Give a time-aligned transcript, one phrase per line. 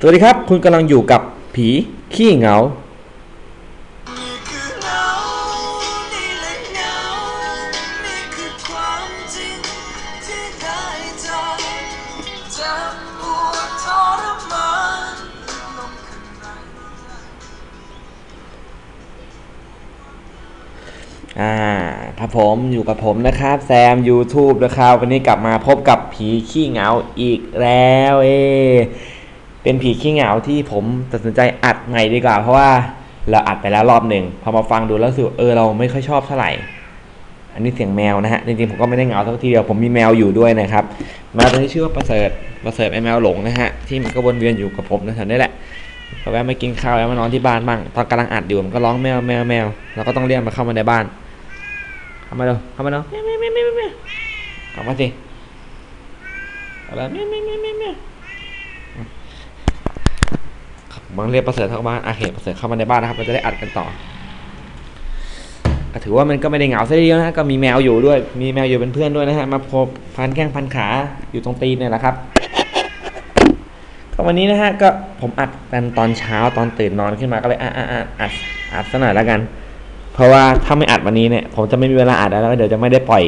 [0.00, 1.22] สวัสดีครับ คุณกำลังอยู่กับ
[1.54, 1.68] ผี
[2.14, 2.56] ขี้เหงา
[4.08, 5.04] อ่า
[8.04, 9.56] นี่คือความจริง
[10.24, 10.82] ที่ได้
[11.24, 11.58] จาก
[12.54, 13.86] เจ็บปวดท
[14.20, 14.22] ร
[14.52, 14.70] มา
[15.12, 15.14] น
[15.78, 16.44] ลงข้างใน
[21.40, 21.54] อ่า
[22.18, 26.88] ครับผมอยู่กับผมนะครับ แซม YouTube นะครับ วันนี้กลับมาพบกับผีขี้เหงา
[27.20, 28.28] อีกแล้ว เอ
[29.62, 32.70] เป็นผีขี้เหงาที่ผมตัดสินใจอัดใหม่ดีกว่า เพราะว่า
[33.30, 36.50] เราอัดไปแล้วรอบหนึ่งพอมาฟังดูแล้วรู้สึกเออเราไม่ค่อยชอบเท่าไหร่
[37.54, 40.84] อันนี้เสียงแมวนะฮะจริงๆผมก็ไม่ได้เหงาสักทีเดียวผมมีแมวอยู่ด้วยนะครับ
[41.34, 42.28] แมวตัวนี้ชื่อว่าประเสริฐ
[42.64, 45.52] ประเสริฐไอแมวหลงนะฮะที่มันก็วนเวียนอยู่กับผมนะแถวนี้แหละ
[46.22, 51.04] พอแวะมากินข้าวแล้วมานอนที่บ้านบ้างตอนกำลังอัดอยู่มันก็ร้องแมวแมวแมวเราก็ต้องเรียกมันเข้ามาในบ้าน
[52.24, 53.90] เข้ามาเร็วเข้ามาเร็วเมียวเมียวเมียวเมียว
[54.72, 55.06] เข้ามาสิ
[56.84, 57.94] เอาละเมียวเมียวเมียวเมียวเมียว
[60.92, 63.86] ครั บผมต้องเรียกประเสริฐเข้าบ้านอาเขตประเสริฐเข้ามาในบ้านนะครับเราจะได้อัดกันต่อ
[66.04, 70.88] ถือว่ามันก็ไม่ได้เหงาซะทีเดียวนะก็มีแมวอยู่ด้วย มีแมวอยู่เป็นเพื่อนด้วยนะฮะมาพบพันแข้งพันขา
[71.32, 72.14] อยู่ตรงตีนเนี่ยแหละครับ
[74.14, 74.88] ก็วันนี้นะฮะก็
[75.20, 78.32] ผมอัดกันตอนเช้าตอนตื่นนอนขึ้นมาก็เลยอะอะอะอัด
[78.74, 79.40] อัดซะหน่อยแล้วกัน
[80.14, 83.24] เพราะว่าถ้าไม่อัดวันนี้เนี่ย ผมจะไม่มีเวลาอัดแล้วเดี๋ยวจะไม่ได้ปล่อย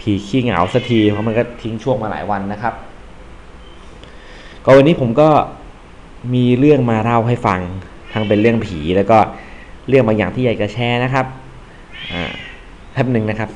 [0.00, 2.74] ผีขี้เหงาสักทีเพราะมันก็ทิ้งช่วงมาหลายวันนะครับ
[4.64, 5.28] ก็วันนี้ผมก็
[6.34, 7.60] มีเรื่องมาเล่าให้ฟัง
[8.12, 9.18] ทั้งเป็นเรื่องผีแล้วก็
[9.88, 11.26] เรื่องบางอย่างที่อยากจะแชร์นะครับ
[12.12, 12.22] อ่า
[12.92, 13.50] แป๊บหนึ่งนะครับ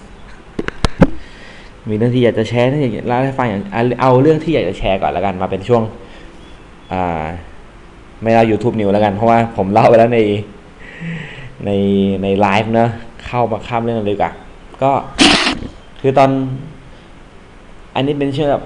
[1.89, 3.62] มีเรื่องที่อยากจะแชร์ที่อยากเล่าให้ฟังอย่าง
[4.03, 5.83] เอาเรื่องที่อยากจะแชร์ก่อนแล้วกันมาเป็นช่วง
[6.92, 7.25] อ่า
[8.22, 10.20] ไม่เล่า YouTube นิวแล้วกันเพราะว่าผมเล่าไปแล้วใน
[11.67, 11.70] ใน
[12.22, 12.91] ในไลฟ์เนอะ
[13.27, 14.31] เข้ามาข้ามเรื่องเลยกว่า
[14.83, 14.92] ก็
[16.00, 16.31] คือตอน
[17.94, 18.64] อันนี้เป็นเชื่อแบบ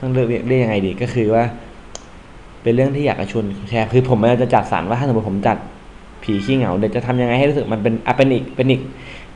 [0.00, 1.44] ต้องเลือกเรียกยังไงดีก็คือว่า
[2.62, 5.56] เป็นเรื่องที่อยากจะชวนแชร์คือผมจะจัดสรรว่าถ้าสมมติผมจัด
[6.22, 8.82] ผีขี้เหงาเดี๋ยวจะทำยังไงให้รู้สึกมันเป็นอะเป็นอีกเป็นอีก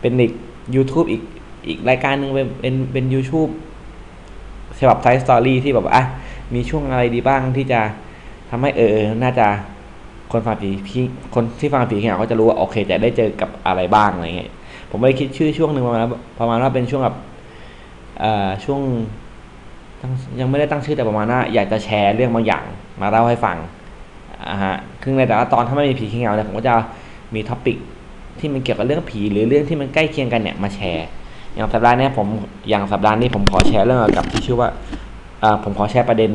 [0.01, 0.33] เป็นอีก
[0.75, 1.23] YouTube อีก
[1.69, 3.51] อีกรายการหนึ่งเป็นเป็นเป็น YouTube
[4.81, 6.05] ฉบับ side story ที่แบบว่าอะ
[6.55, 7.81] มีช่วงอะไรดีบ้างที่จะ
[8.51, 9.47] ทำให้เออน่าจะ
[10.33, 11.03] คนฟังผีพี่
[11.35, 14.51] คนที่ฟังผีขี้เหงาก็จะรู้ว่าโอเค จะได้เจอกับอะไรบ้างอะไรเงี้ย
[14.91, 16.01] ผมไม่ได้คิดชื่อช่วงหนึ่งประมาณ
[16.39, 17.17] ประมาณว่าเป็นช่วงแบบ
[18.23, 18.81] อ่อช่วง
[20.01, 22.65] ตั้งยังไม่ได้ตั้งชื่อแต่ประมาณว่าอยากจะแชร์เรื่องบางอย่าง
[23.01, 23.57] มาเล่าให้ฟัง
[24.51, 26.75] อ่าฮะคือในแต่ละตอนถ้าไม่มีผีขี้เหงาเนี่ยผมก็จะ
[27.35, 27.77] มี topic
[28.39, 31.07] ที่มันเกี่ยวกับเรื่องผีหรือเรื่องที่มันใกล้เคียงกันเนี่ยมาแชร์
[31.55, 32.27] อย่างสัปดาห์นี้ผม
[32.69, 34.69] อย่างสัปดาห์นี้ผมขอแชร์เรื่องกับที่ชื่อว่า
[35.43, 36.33] อ่าผมขอแชร์ประเด็น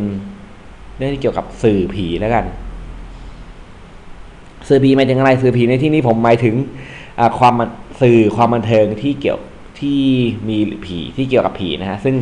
[0.98, 2.46] เรื่องที่เกี่ยวกับสื่อผีแล้วกัน
[4.68, 6.56] สื่อผีหมายถึงอะไรสื่อผีในที่นี้ผมหมายถึง
[7.20, 7.54] อ่าความ
[8.02, 9.40] สื่อความบันเทิงที่เกี่ยว
[9.80, 10.02] ที่
[10.50, 12.16] มีผีที่เกี่ยวกับผีนะฮะซึ่ง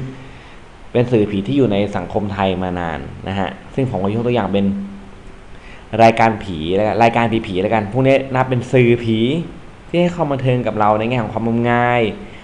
[0.96, 4.66] เป็นสื่อผีที่อยู่ในสังคมไทยมานานนะฮะซึ่งผมก็ยกตัวอย่างเป็น
[6.04, 9.18] รายการผีแล้วกันรายการผีผีแล้วกันพวกนี้นับเป็นสื่อผี
[9.90, 12.02] ที่ให้ความบันเทิงกับเราในแง่ของความงมงาย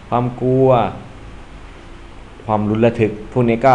[0.09, 0.69] ความกลัว
[2.45, 3.73] ความรุนระทึก พวกนี้ก็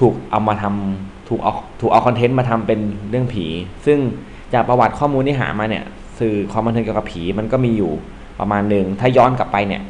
[0.00, 2.80] ถูกเอามาทำถูกเอาถูกเอาคอนเทนต์มาทำเป็น
[3.10, 3.44] เรื่องผี
[3.86, 3.98] ซึ่ง
[4.52, 5.84] จากประวัติข้อมูลที่หามาเนี่ย
[6.18, 7.92] สื่อความบันเทิงเกี่ยวกับผีมันก็มีอยู่
[8.40, 9.82] ประมาณหนึ่งถ้าย้อนกลับไปเนี่ย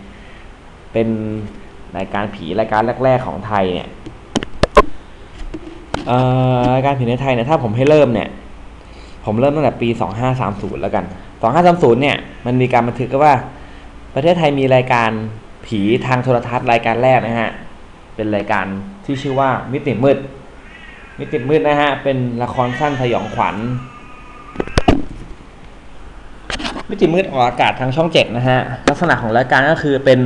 [0.93, 1.09] เป็น
[1.99, 3.89] รายการผีรายการแรกๆของไทยเนี่ย
[6.75, 8.29] รายการผีในไทยเนี่ยถ้าผมให้เริ่มเนี่ย
[9.25, 9.89] ผมเริ่มตั้งแต่ปี
[10.37, 11.05] 2530 แล้วกัน
[11.53, 13.35] 2530 เนี่ยมันมีการบันทึกว่า
[14.15, 15.11] ประเทศไทยมีรายการ
[15.67, 17.51] ผีทางโทรทัศน์รายการแรกนะฮะ
[18.17, 18.67] เป็นรายการ
[19.05, 20.19] ที่ชื่อว่ามิติมืด
[21.19, 23.57] มิติมืดนะฮะ เป็นละครสั้นสยองขวัญ
[26.91, 28.59] มิติมืดออกอากาศทางช่องเจ็ดนะฮะ
[28.89, 30.19] ลักษณะของรายการก็คือเป็น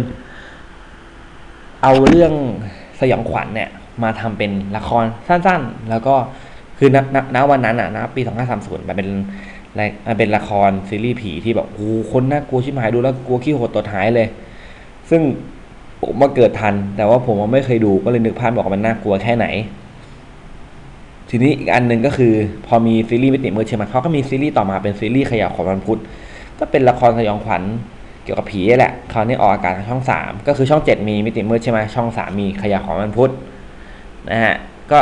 [1.87, 2.33] เอาเรื่อง
[3.01, 3.71] สยองขวัญเนี่ย
[4.03, 6.15] มาทำเป็นละครสั้นๆ แล้วก็
[6.79, 8.21] คือณณณวันนั้นอะนะปี
[8.55, 9.09] 2530มันเป็น
[10.07, 14.29] มันเป็นละครซีรีส์ผีที่แบบโอ้โหคนน่ากลัวชิบหายดูแล้วกลัวขี้โหดตัวท้ายเลย
[15.11, 15.21] ซึ่ง
[16.03, 19.47] ผมมาเกิดทัน แต่ว่าผมไม่เคยดูก็เลยนึกภาพบอกว่ามันน่ากลัวแค่ไหน
[21.31, 22.33] ทีนี้อีกอันหนึ่งก็คือ
[22.67, 26.01] พอมีซีรีส์มิติมืดใช่ไหมเขาก็มีซีรีส์ต่อมาเป็นซีรีส์ขยะของวันพุธ
[26.59, 27.63] ก็เป็นละครสยองขวัญ
[28.25, 33.33] เกี่ยวกับผีนี่แหละคราวนี้ออกอากาศทางช่องสามก็คือช่องเจ็ดมีมิติมืดใช่ไหมช่องสามมีขยะของวันพุธ
[34.31, 34.55] นะฮะ
[34.93, 34.99] ก็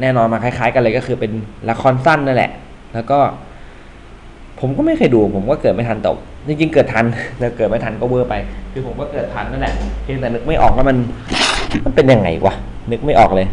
[0.00, 1.32] แน่นอนมาคล้ายๆกันเลยก็คือเป็น
[1.70, 2.50] ละครสั้นนั่นแหละ
[2.94, 3.18] แล้วก็
[4.60, 6.16] ผมก็ไม่เคยดู ผมก็เกิดไม่ทันตก
[6.46, 7.04] จริงๆเกิดทัน
[7.38, 8.34] แต่เกิดไม่ทันก็เวอร์ไป
[8.72, 10.96] คือผมก็เกิดทันนั่นแหละเพียงแต่นึกไม่ออกว่ามัน
[11.84, 12.54] มันเป็นยังไงวะ
[12.90, 13.46] นึกไม่ออกเลย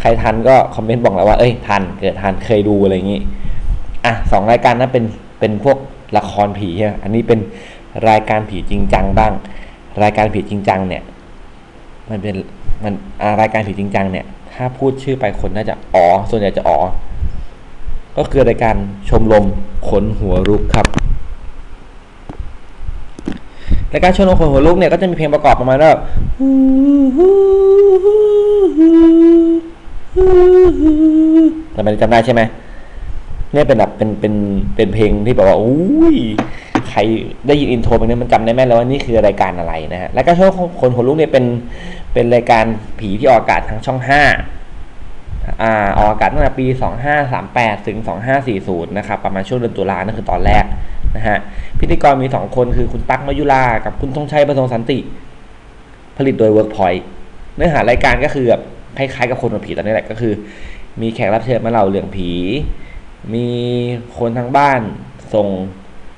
[0.00, 3.20] ใครทันก็คอมเมนต์บอกเราว่าเอ้ยทันเกิดทันเคยดูอะไรอย่างงี้
[4.04, 5.04] อะสองรายการนั้นเป็น
[5.40, 5.78] เป็นพวก
[6.18, 7.38] ละครผีใช่ไหมอันนี้เป็น
[8.08, 9.32] รายการผีจริงจังบ้าง
[10.02, 11.02] รายการผีจริงจังเนี่ย
[12.10, 12.34] มันเป็น
[12.82, 12.94] มัน
[13.40, 16.78] รายการผีจริงจังเนี่ย ถ้าพูดชื่อไปคนน่าจะอ๋อส่วนใหญ่จะอ๋อ
[18.16, 18.74] ก็คือรายการ
[19.08, 19.44] ชมรม
[19.88, 20.86] ขนหัวลุกครับ
[23.92, 26.02] รายการชมรมขนหัวลุกเนี่ยก็จะมีเพลงประกอบประมาณว่าแบบ
[31.74, 32.42] จำไม่ได้จำได้ใช่ไหม
[33.52, 34.34] เนี่ยเป็นแบบเป็นเป็น
[34.76, 36.16] เป็นเพลงที่แบบว่าอุ้ย
[36.90, 37.00] ใคร
[37.46, 40.50] ได้ยินอินโทรเพลงนี้มันจำได้แม่นแล้วว่านี่คือรายการอะไรนะฮะ แล้วก็ช่วง
[40.80, 41.44] คนหัวลุกเนี่ยเป็น
[42.14, 42.64] เป็นรายการ
[42.98, 44.22] ผีที่ออกอากาศทางช่องห้า
[45.62, 46.66] อ่าออกอากาศตั้งแต่ปี
[47.26, 47.98] 2538 ถึง
[48.46, 50.64] 2540 นะครับ ประมาณช่วงเดือนตุลานั่นคือตอนแรก
[51.16, 51.38] นะฮะ
[51.78, 54.98] พิธีกรมี 2 คนคือคุณตั๊กมายุรากับคุณธงชัยประสงค์สันติ
[56.16, 57.02] ผลิตโดย Workpoint
[57.56, 58.62] เนื้อหารายการก็คือแบบ
[58.98, 60.32] คล้ายๆกับคนกับผีตอนนี้แหละก็คือ
[61.00, 62.30] มีแขกรับเชิญมาเล่าเรื่องผี
[63.34, 63.46] มี
[64.18, 64.80] คนทางบ้าน
[65.34, 65.48] ส่ง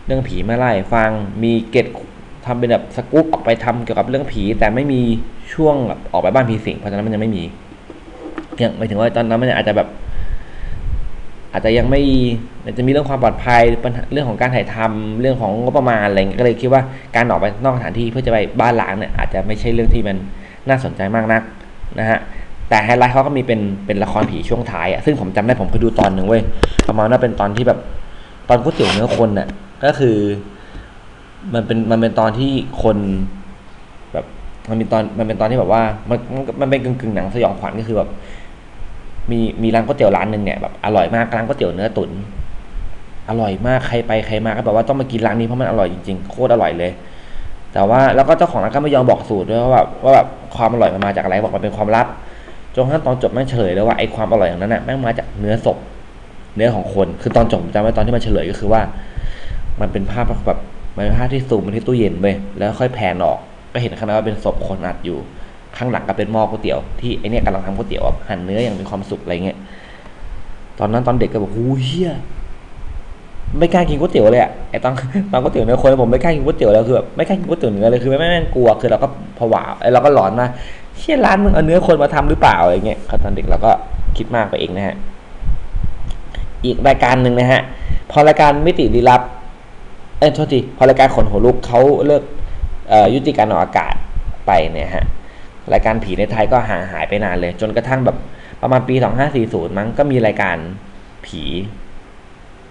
[0.09, 1.11] เรื่องผีมาไล่ฟัง
[1.43, 1.87] มีเกต
[2.47, 5.01] ทำเป็นแบบสกู๊ปออกไปทำเกี่ยวกับเรื่องผี แต่ไม่มี
[5.53, 7.43] ช่วงแบบออกไปบ้านผีสิงเพราะฉะนั้นมันยังไม่มี
[8.63, 9.89] ยังหมายถึงว่าตอนนั้นมันอาจจะแบบ
[11.53, 12.03] อาจจะยังไม่
[12.65, 16.83] อาจจะมีเรื่องความปลอดภัยปัญหาเรื่องของการถ่ายทำเรื่องของงบประมาณอะไรก็เลยคิดว่า
[17.17, 20.17] การออกไปนอกสถานที่เพื่อจะไปบ้านหล้างเนี่ยอาจจะไม่ใช่เรื่องที่มัน
[20.69, 21.43] น่าสนใจมากนัก
[21.99, 22.19] นะฮะ
[22.69, 26.43] แต่ไฮไลท์เขาก็มีเป็นเป็นละครผีช่วงท้ายอะซึ่งผมจำได้ผมเคยดูตอนหนึ่งเว้ย
[26.89, 27.79] ประมาณว่าเป็นตอนที่แบบ
[28.49, 29.49] ตอนก๋วยเตี๋ยวเนื้อคนน่ะ
[29.85, 30.17] ก็คือ
[31.55, 32.53] มันเป็นมันเป็นตอนที่
[32.83, 32.97] คน
[34.13, 34.25] แบบ
[34.69, 36.19] มันมีตอนมันเป็นตอนที่แบบว่า มัน
[36.61, 38.09] มันเป็นกึ่งกึ่งหนังสยองขวัญก็คือแบบ
[39.31, 42.11] มีมีร้านก๋วยเตี๋ยวร้านหนึ่งเนี่ยแบบอร่อยมากร้านก๋วยเตี๋ยวเนื้อตุ๋น
[43.29, 46.91] อร่อยมากใครไปใครมาก็แบบว่าต้องมากินร้านนี้เพราะมันอร่อยจริงๆโคตรอร่อยเลย
[47.73, 50.27] แต่ว่าแล้วก็เจ้าของร้านก็ไม่ยอมบอกสูตรด้วยว่าแบบว่าแบบ
[50.57, 52.07] ความอร่อยมันมาจากอะไรบอกมันเป็นความลับ
[52.75, 55.79] จนกระทั่งตอนจบแม่งเฉลยแล้วว่าไอ้ความอร่อยอย่างนั้นน่ะแม่งมาจากเนื้อศพ
[56.57, 58.81] เนื้อของคน คือตอนจบจำไว้ตอนที่มันเฉลยก็คือว่า
[59.81, 60.59] มันเป็นภาพแบบ
[60.97, 62.27] มันเป็นภาพที่ซูมมาที่ตู้เย็นไป
[62.59, 63.39] แล้วค่อยแผ่นออก
[63.73, 65.19] ก็เห็นข้างในว่าเป็นศพคนอัดอยู่
[65.77, 69.59] ข้างหลังก็เป็นหม้อก๋วยเตี๋ยวที่ไอเนี่ยกำลังทำก๋วยเตี๋ยวหั่นเนื้ออย่างมีความสุขอะไรเงี้ย
[70.79, 72.13] ตอนนั้นตอนเด็กก็บอกหูเฮีย
[73.59, 74.93] ไม่กล้ากินก๋วยเตี๋ยวเลยอะไอตอน
[75.33, 79.09] ตอนก๋วยเตี๋ยวเนื้อคนผมไม่กล้ากินก๋วยเตี๋ยวแล้วคือแบบไม่กล้ากินก๋วยเตี๋ยวเนื้อเลยคือไม่ไม่ไม่กลัวคือเราก็
[79.39, 80.47] ผวาไอเราก็หลอนมา
[80.99, 83.71] เชี่ยร้านมึงเอาเนื้อคนมาทำหรือเปล่าอะไรเงี้ยตอนเด็กเราก็
[84.17, 84.97] คิดมากไปเองนะฮะ
[86.65, 87.63] อีกรายการหนึ่งนะฮะ
[88.11, 89.23] พอรายการมิติลี้ลับ
[90.19, 92.23] เอ้ยโทษทีพอรายการขนหัวลุกเขาเลิก
[93.15, 93.95] ยุติการออกอากาศ
[94.47, 95.05] ไปเนี่ยฮะ
[95.73, 98.17] รายการผีในไทยก็ห่างหายไปนานเลย จนกระทั่งแบบ
[98.63, 98.95] ประมาณปี
[99.37, 100.57] 2540 มั้งก็มีรายการ
[101.27, 101.43] ผี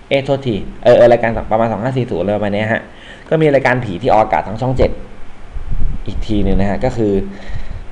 [0.10, 1.68] เอ้ยโทษทีเออเออรายการประมาณ
[1.98, 2.82] 2540เลยประมาณเนี้ยฮะ
[3.30, 4.74] ก็มีรายการผีที่ออกอากาศทางช่อง
[5.40, 7.14] 7 อีกทีหนึ่งนะฮะก็คือ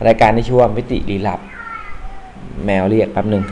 [0.08, 1.40] รายการที่ชื่อว่ามิติลี้ลับ
[2.66, 3.44] แมวเรียกแป๊บหนึ่ง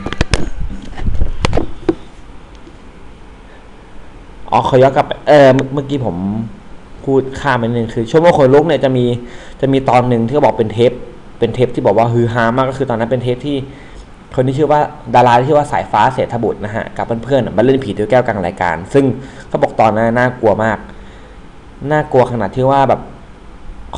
[4.54, 6.16] อ๋อขอย้อนกลับเออเมื่อกี้ผม
[7.04, 9.04] พูดข้ามไปนิดนึงคือชั่วโมงคนลุกเนี่ยจะมี
[9.60, 10.92] จะมีตอนหนึ่งที่เขาบอกเป็นเทป
[11.38, 13.56] เป็นเทปที่บอกว่าฮือฮามากก็คือตอนนั้นเป็นเทปที่
[14.34, 14.80] คนที่ชื่อว่า
[15.14, 19.04] ดาราที่ชื่อว่าสายฟ้าเศรษฐบุตรนะฮะกับเพื่อนๆมาเล่นผีตัวแก้วกลางรายการ ซึ่ง
[19.48, 20.78] เขาบอกตอนนั้นน่ากลัวมาก
[21.90, 23.00] น่ากลัวขนาดที่ว่าแบบ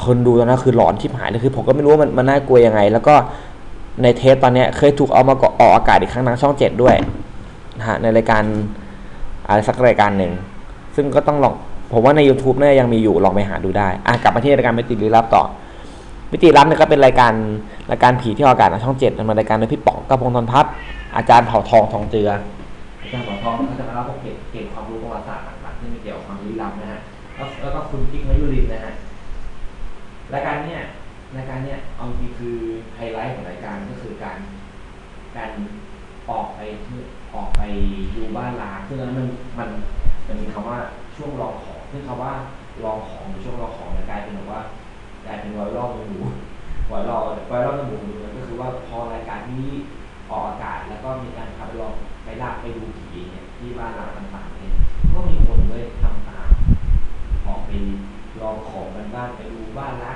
[0.05, 3.15] คนดูตอนนั้นคือหลอนที่หายเลยคือผมก็ไม่รู้ว่ามันมันน่ากลัวยังไง แล้วก็
[4.03, 6.95] ในเทปตอนเนี้ยเคยถูกเอามาออกอากาศอีกครั้งทางช่องเจ็ดด้วย
[7.79, 8.43] นะฮะในรายการ
[9.49, 10.33] อะไรสักรายการหนึ่ง
[10.97, 11.55] ซึ่งก็ต้องลอง
[11.93, 15.43] ผมว่าใน YouTube เนี่ยยังมีอยู่ลองไปหาดูได้อะกลับมาที่รายการมิติลี้ลับต่อ
[16.33, 17.33] มิติลี้ลับเนี่ยก็เป็นรายการ
[17.91, 20.73] รายการผีที่ออกอากาศทางช่องเจ็ดดำเนินรายการโดยพี่ป๋องกระพงธนพัฒน์
[21.17, 22.31] อาจารย์เผ่าทองทองเจือ
[23.03, 27.01] อาจารย์เผ่าทองเขาจะมาเล่าพวกเกร็ดเกร็ดความรู้ประวัติศาสตร์ต่างๆที่ไม่เกี่ยวกับความลี้ลับนะฮะ
[27.37, 28.95] แล้วแล้วก็คุณกิ๊กมยุริญนะฮะ
[30.35, 30.83] รายการเนี่ย
[31.37, 32.57] รายการเนี่ยเอาจริงคือ
[32.97, 34.39] ไฮไลท์ของรายการก็คือการ
[35.37, 35.51] การ
[36.31, 36.99] ออกไปที่
[37.37, 37.63] ออกไป
[38.17, 39.27] ดูบ้านลางซึ่งนั้นมัน
[39.59, 39.69] มัน
[40.27, 40.79] มันมีคำว่า
[41.17, 42.33] ช่วงรองของซึ่งคำว่า
[42.85, 44.61] ลองของหรือช่วงรองของเนี่ยกลายเป็นแบบว่า
[45.27, 46.25] กลายเป็นไวรัลในหมู่
[46.89, 49.67] ไวรัลไวรัลในหมู่มันก็คือว่าพอรายการที่
[50.31, 54.75] ออกอากาศแล้วก็มีการพาไปลองไปลากไปดูผีเนี่ยที่บ้านลางต่างๆเนี่ย
[55.13, 56.49] ก็มีคนเลยทำตาม
[57.47, 57.71] ออกไป
[58.41, 60.13] ลองของกันบ้านไปดูบ้านร้า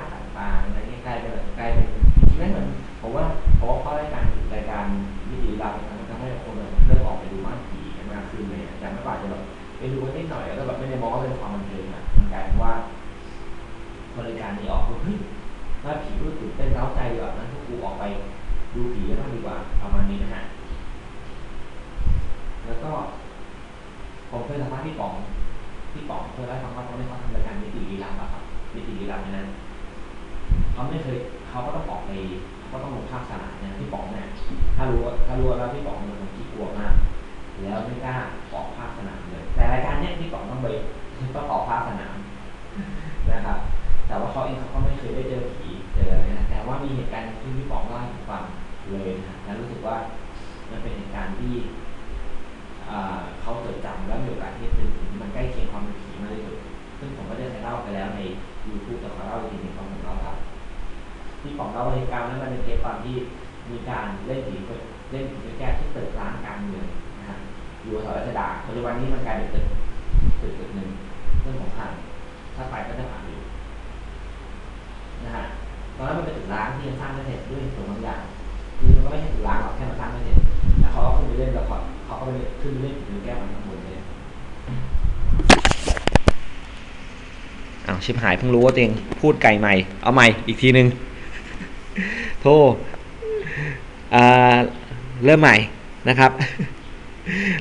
[18.75, 19.00] ดู
[51.21, 51.55] การที่
[52.89, 56.57] ออ่าเขาจดจำและมีโอกาสที่จะเป็นผีมันใกล้เคียงความเป็นผีมากที่สุด
[56.99, 58.21] ซึ่งผมก็ได้เคยเล่าไปแล้วใน
[58.67, 60.35] YouTube แต่ขอเล่าอีกทีหนึงของผมเล่าครับ
[61.41, 63.15] ที่ของเราเหตุการณ์นั้นมันเป็นเทปตอนที่
[63.69, 64.55] มีการเล่นผี
[65.11, 66.85] เล่นผีแก้ที่ตึกร้างกลางเมือง
[67.17, 67.37] นะฮะ
[67.83, 69.65] อยู่แถวรัชดาปัจจุบันนี้มันกลายเป็นตึก
[70.41, 70.89] ตึกตึกหนึ่ง
[71.43, 71.91] ซึ่องผมผ่าน
[72.55, 73.39] ถ้าไปก็จะผ่านอยู่
[75.23, 75.43] นะฮะ
[75.95, 78.21] ตอนนั้นมันเป็นตึกร้างที่ยังสร้างไม่เสร็จด้วยเหตุผลบางอย่าง
[78.77, 80.37] คือมันก็ไม่ใช่ตึกร้างหรอกแค่มันสร้างไม่เสร็จ
[81.31, 82.29] ไปเล่นล้วเขาเขาก็ไป
[82.61, 83.93] ขึ้นไปเล่นผีแก้มันข้างบนเลย
[87.87, 89.73] อ้าวชิบหายเพิ่งรู้ว่าตัวเองพูดไก่ใหม่
[90.03, 90.87] เอาใหม่อีกทีนึง
[92.41, 92.73] โทษ
[95.25, 95.55] เริ่มใหม่
[96.09, 96.31] นะครับ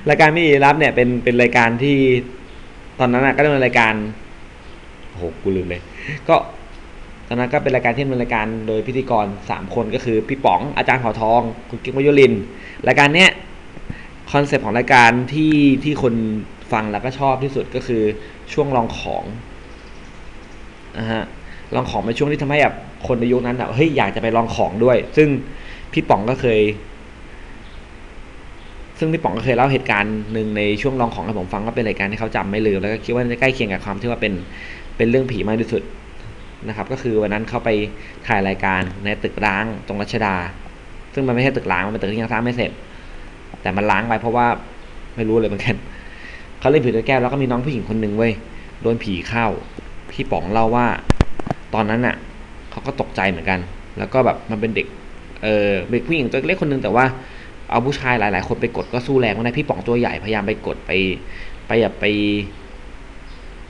[0.08, 1.96] รายการไม่ดีรับเนี่ยเป็นเป็นรายการที่
[2.98, 3.94] ตอนนั้นก็เนินรายการ
[5.08, 5.82] โอ้โหกูลืมเลย
[6.28, 6.36] ก็
[7.28, 12.32] ตอนนั้นก็เป็นรายการที่เนินรายการโดยพิธีกรสามคนก็คือพี่ป๋องอาจารย์เผ่าทอง คุณกิ๊กมยุริน
[12.88, 13.30] รายการเนี้ย
[14.32, 16.14] คอนเซปต์ของรายการที่ที่คน
[16.72, 18.02] ฟังแล้วก็ชอบที่สุดก็คือ
[18.52, 19.24] ช่วงลองของ
[20.98, 21.24] นะฮะ
[21.74, 25.28] ลองของเป็นช่วงที่ทำให้แบบคนในยุคนั้นแบบเฮ้ยอยากจะไปลองของด้วย ซึ่ง
[25.92, 26.60] พี่ป๋องก็เคย
[28.98, 34.32] ซึ่งพี่ป๋องก็เคยเล่าเหตุการณ์หนึ่งในช่วงลองของให้ผมฟังก็เป็นรายการที่เขาจำไม่ลืมแล้วก็คิดว่าน่าจะใกล้เคียงกับความที่ว่าเป็น
[34.96, 35.82] เป็นเรื่องผีมากที่สุด
[36.68, 37.70] นะครับ ก็คือวันนั้นเขาไป
[38.26, 40.36] ถ่ายรายการในตึกร้างตรงรัชดา
[41.14, 42.70] ซึ่งมันไม่ใช่ตึกร้างมันเป็นตึกที่ยังสร้างไม่เสร็จ
[43.62, 44.46] แต่มันล้างไปเพราะว่า
[45.16, 45.76] ไม่รู้เลยเหมือนกัน
[46.60, 48.32] เขาเล่นผีตัวแก้วแล้วก็มีน้องผู้หญิงคนหนึ่งเว้ย
[48.82, 49.46] โดนผีเข้า
[50.10, 50.86] พี่ป๋องเล่าว่า
[51.74, 52.16] ตอนนั้นน่ะ
[52.70, 53.60] เขาก็ตกใจเหมือนกัน
[53.98, 54.86] แล้วก็แบบมันเป็นเด็ก
[55.42, 57.04] เออเด็กผู้หญิงตัวเล็กคนนึงแต่ว่า
[57.70, 60.90] เอาผู้ชายหลาย ๆ คนไปกดก็สู้แรงไม่ได้พี่ป๋องตัวใหญ่พยายามไปกดไป
[61.68, 62.04] ไปแบบไป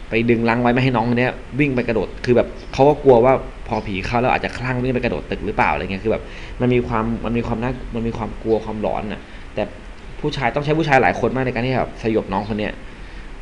[0.08, 1.28] ไปดึงลังไว้ไม่ให้น้องคนนี้
[1.60, 3.32] วิ่งไปกระโดดคือแบบเขาก็กลัวว่า
[3.68, 6.22] พอผีเข้าแล้วอาจจะคลั่งวิ่งไปกระโดดตึกหรือเปล่าอะไรเงี้ยคือแบบ
[6.60, 9.20] มันมีความมันมีความน่ามันมีความกลัวความหลอนน่ะ
[9.60, 9.72] แต่
[10.20, 12.72] ผู้ชายต้องใช้ผู้ชายหลายคนมากในการที่แบบสยบน้องคนเนี้ย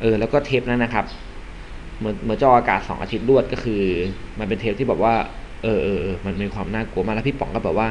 [0.01, 1.05] เออแล้วก็เทปนั้นนะครับ
[1.99, 3.81] เหมือนเหมือนจออากาศสองอาทิตย์รวดก็คือ
[4.39, 5.13] มันเป็นเทปที่แบบว่า
[5.63, 7.87] เออเออเออมันมีความน่ากลัวมากแล้วพี่ป๋องก็แบบว่า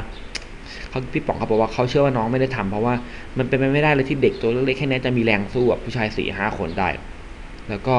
[0.90, 2.94] เขาพี่ป๋องเขาบอกว่าเขาเชื่อว่าน้องไม่ได้ทำเพราะว่า
[3.38, 6.88] มันเป็นไปไม่ได้เลยที่เด็กตัวเล็กๆแค่นี้จะมีแรงสู้กับผู้ชายสี่ห้าคนได้
[7.70, 7.96] แล้วก็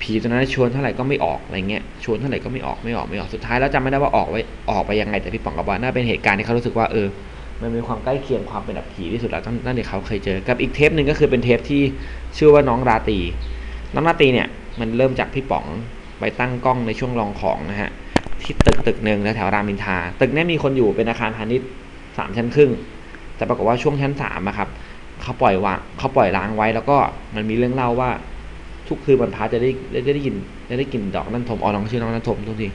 [0.00, 7.06] ผีตัวนั้นชวนเท่าไหร่ก็ไม่ออกอะไรเงี้ยชวนเท่าไหร่ก็ไม่ออกไม่ออกไม่ออกสุดท้ายแล้วจำไม่ได้ว่าออกไว้ออกไปยังไงแต่พี่ป๋องก็บอกว่าน่าเป็นเหตุการณ์ที่เขารู้สึกว่าเออ
[7.62, 11.82] มันมีความใกล้เคียงความเป็นแบบผีที่สุดแล้วตั้งตั้งแต่เขาเคยเจอกับอีกเทปหนึ่งก็คือเป็นเทปที่
[12.36, 13.18] ชื่อว่าน้องราตี
[13.94, 14.48] น้องราตีเนี่ย
[14.80, 15.66] มันเริ่มจากพี่ป๋อง
[16.20, 17.90] ไปตั้งกล้องในช่วงลองของนะฮะ
[18.42, 21.68] ที่ตึกตึกหนึ่งแถวรามอินทาตึกนี้มีคนอยู่เป็นอาคารพาณิชย์
[22.18, 22.70] สามชั้นครึ่ง
[23.36, 24.68] แต่ปรากฏว่าช่วงชั้นสามอะครับ
[25.22, 26.96] เขาปล่อยวางเขาปล่อยล้างไว้แล้วก็
[27.34, 28.10] มันมีเรื่องเล่าว่า
[28.88, 29.70] ทุกคืนวันพระจะได้
[30.06, 30.34] จะได้ยิน
[30.68, 32.68] จะได้กลิ่นดอกลั่นทมอ๋อน้องชื่อน้องลั่นทมทุกที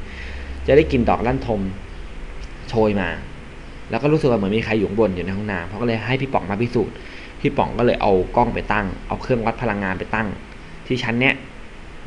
[0.67, 1.61] จะได้กลิ่นดอกลั่นทม
[2.69, 3.09] โชยมา
[3.89, 6.95] แล้วก็รู้สึกว่าเหมือนมีใครอยู่บนอยู่ในห้องน้ำเขาก็เลยให้พี่ป๋องมาพิสูจน์
[7.41, 10.27] พี่ป๋องก็เลยเอากล้องไปตั้ง เอาเครื่องวัดพลังงานไปตั้ง
[10.87, 11.35] ที่ชั้นเนี้ย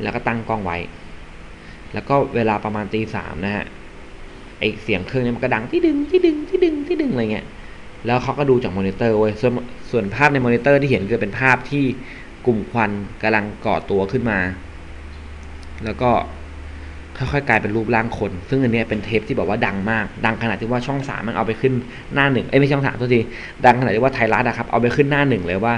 [0.01, 0.77] แล้วก็ตั้งกล้องไว้
[1.93, 3.65] แล้วก็เวลาประมาณตีสามนะฮะ
[4.59, 7.45] ไอเสียงเครื่องเนี้ยมันก็ดังที่ดึงที่ดึงที่ดึงที่ดึงอะไรเงี้ย
[8.05, 9.53] แล้วเขาก็ดูจากมอนิเตอร์เว้ยส่วน
[9.91, 11.85] ส่วนภาพในมอนิเตอร์ที่เห็นคือเป็นภาพที่
[12.45, 14.39] กลุ่มควันกำลังก่อตัวขึ้นมา
[15.85, 16.11] แล้วก็
[17.19, 21.73] ค่อยๆกลายเป็นรูปร่างคน ซึ่งอันนี้เป็นเทปที่แบบว่าดังมาก ดังขนาดที่ว่าช่องสามมันเอาไปขึ้น
[22.13, 23.19] หน้าหนึ่งเอ้ยไม่ช่องสามตัวที
[23.65, 25.73] ดังขนาดที่ว่าไทยรัฐอะครับเอาไปขึ้นหน้าหนึ่งเลยว่า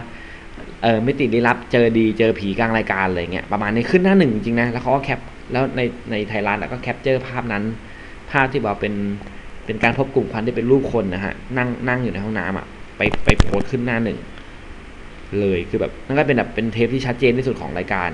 [0.83, 5.19] เออไม่ติดลี้ลับเจอดีเจอผีกลางรายการอะไรเงี้ยประมาณนี้ขึ้นหน้าหนึ่งจริงนะแล้วเขาก็ cap
[5.51, 5.81] แล้วใน
[6.11, 7.63] ในไทยรัฐอะก็ capture ภาพนั้น
[8.31, 8.93] ภาพที่แบบเป็น
[9.65, 12.65] เป็นการพบกลุ่มควันที่เป็นรูปคนนะฮะนั่งนั่งอยู่ในห้องน้ำอะ
[12.97, 14.17] ไปไปโพสขึ้นหน้าหนึ่ง
[15.39, 18.09] เลยคือแบบนั่นก็เป็นแบบเป็นเทปที่ชัดเจนที่สุดของรายการ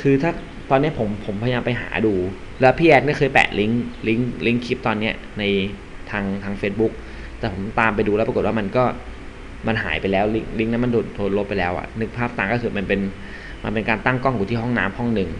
[0.00, 0.32] คือถ้า
[0.70, 2.14] ตอนนี้ผมผมพยายามไปหาดู
[2.60, 5.42] แล้วมีแอดมินเคยแปะลิงก์ลิงก์ลิงก์คลิปตอนเนี้ยใน
[6.10, 6.92] ทางทาง Facebook
[7.38, 8.84] แต่ผมตามไปดูแล้วปรากฏว่ามันก็
[9.66, 13.00] มันหายไปแล้วลิงก์ลิงก์นั้นมันโดนโดนลบไปแล้วอะนึกภาพตามก็คือมันเป็น
[13.64, 15.30] มันเป็นการตั้งกล้องอยู่ที่ห้องน้ำห้องหนึ่ง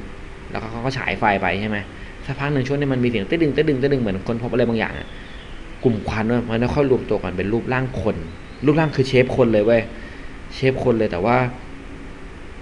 [0.51, 1.79] แล้วเขาก็ฉายไฟไปใช่ไหม
[2.27, 5.09] สักพักหนึ่งช่วงนี้มันมีเสียงเต้ดึงเต้ดึงเต้ดึงเหมือนคนพบอะไรบางอย่างอะ
[5.85, 8.17] กลุ่มควันเนี่ยมันค่อยรวมตัวกันเป็นรูปร่างคน
[8.65, 9.83] รูปร่างคือเชฟคนเลยเว้ย
[10.55, 11.37] เชฟคนเลยแต่ว่า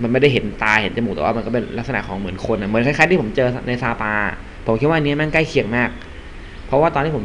[0.02, 4.12] มันไม่ได้เห็นตาเห็นจมูกแต่ว่ามันก็เป็นลักษณะของเหมือนคนเหมือนคล้ายๆที่ผมเจอในซาปา
[4.66, 5.90] ผมคิดว่าอันนี้แม่งใกล้เคียงมาก
[6.66, 7.24] เพราะว่าตอนที่ผม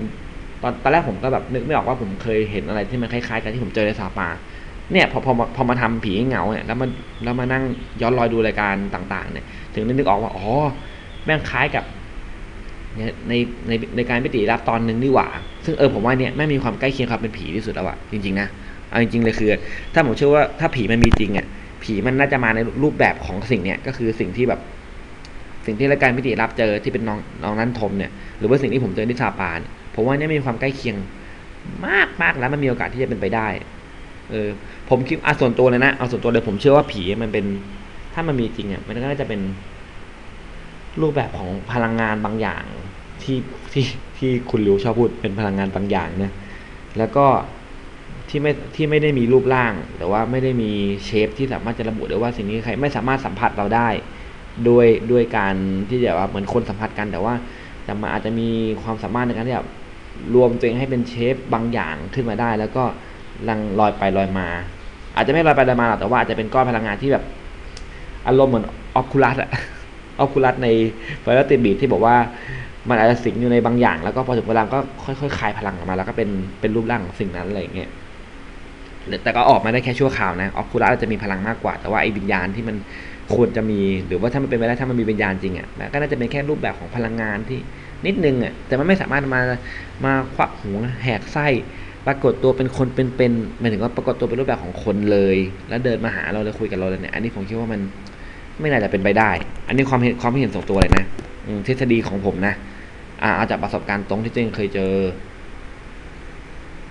[0.62, 4.28] ตอนตอนแรกผมก็แบบนึกไม่ออกว่าผมเคยเห็นอะไรที่มันคล้ายๆกันที่ผมเจอในซาปา
[4.92, 6.90] เนี่ยพอพอมาพอมาทำผีเงาเนี่ยแล้วมัน
[7.24, 7.64] แล้วมานั่ง
[8.02, 10.48] ย้อนรอยดูรายการต่าง ๆ เนี่ย ถึงได้นึกออกว่าอ๋อ
[11.26, 11.84] แม่งคล้ายกับ
[12.98, 13.34] ใน
[13.68, 15.28] ในในการพิติรับตอนหนึ่งนี่หว่า
[15.66, 18.48] ซึ่งเออผมว่าเนี่ยแม่มีความใกล้เคียงความเป็นผีที่สุดแล้วอะจริงๆนะ
[18.90, 19.50] เอาจริงๆเลยคือ
[19.94, 21.46] ถ้าผมเชื่อว่าถ้าผีมันมีจริงอะ
[21.84, 24.62] ผีมันน่าจะมาในรูปแบบของสิ่งเนี้ยก็คือสิ่งที่แบบ
[25.66, 29.60] สิ่งที่รายการพิติรับเจอที่เป็นน้องน้องนั่นทมเนี่ยหรือว่าสิ่งที่ผมเจอที่ซาปาน
[29.96, 30.96] ผมว่าเนี่ยมีความใกล้เคียง
[31.88, 33.48] มากมากแล้วมันมีโอกาสที่จะเป็นไปได้
[34.32, 34.50] เออ
[34.90, 37.46] ผมคิดอะส่วนตัวเลยนะเอาส่วนตัวเลยผมเชื่อว่าผีมันเป็น
[38.14, 39.42] ถ้ามันมีจริงอะมันก็น่าจะเป็น
[41.02, 42.64] รูปแบบของพลังงานบางอย่าง
[43.24, 43.38] ที่
[43.72, 43.86] ที่
[44.18, 46.32] ที่คุณริวชอบพูดเป็นพลังงานบางอย่างนะ
[46.98, 47.26] แล้วก็
[48.30, 50.72] ที่ไม่ที่ไม่ได้มีรูปร่างหรือว่าไม่ได้มี
[51.06, 53.90] เชฟที่สามารถจะระบุได้ว่าสิ่งนี้ใครไม่สามารถสัมผัสเราได้
[54.68, 55.56] ด้วยด้วยการ
[55.90, 57.34] ที่จะว่าเหมือนคนสัมผัสกัน แต่ว่า
[57.84, 58.50] แต่มันอาจจะมี
[58.82, 59.66] ความสามารถในการที่จะ
[60.36, 62.84] รวมตัวเองให้เป็นเชฟบางอย่างขึ้นมาได้ แล้วก็
[63.50, 64.48] ลังลอยไปลอยมา
[65.16, 67.24] อาจจะไม่ลอยไปลอยมาหรอกแต่ว่าอาจจะเป็นก้อนพลังงานที่แบบ
[68.28, 69.50] อารมณ์เหมือนออคูลัสอะ
[70.20, 70.68] ออคูลัสใน
[71.22, 72.16] ไฟลติบีที่บอกว่า
[72.90, 77.90] มันอาจจะสิงอยู่ในบางอย่าง แล้วก็พอถึงเวลาก็ค่อยๆคลายพลังออกมา แล้วก็เป็นเป็นรูปร่างของสิ่งนั้นอะไรอย่างเงี้ย
[79.24, 82.76] แต่ก็ออกมาได้แค่ชั่วคราวนะออคูลัสอาจจะมีพลังมากกว่า แต่ว่าไอ้วิญญาณที่มัน
[83.36, 87.60] ควรจะมี หรือว่าถ้ามันเป็นไปได้ถ้ามันมีวิญญาณจริงอะมันก็น่าจะเป็นแค่รูปแบบของพลังงานที่
[88.06, 89.42] นิดนึงอะแต่มันไม่สามารถมา
[90.06, 91.48] มาควักหัวแหกไส้
[92.08, 95.38] ปรากฏตัวเป็นคนเป็นๆหมายถึงว่าปรากฏตัวเป็นรูปแบบของคนเลย
[95.70, 97.82] แล้วเดินมาหาเราเลยคุยกับเราเลยเนี่ยอันนี้ผมคิดว่ามัน
[98.60, 99.32] ไม่น่าจะเป็นไปได้
[99.68, 101.06] อันนี้ความเห็นความเห็นส่วนตัวเลยนะ
[101.68, 102.54] ทฤษฎีของผมนะ
[103.24, 104.94] อ่าเอาจากประสบการณ์ตรงที่ตัวเองเคยเจอ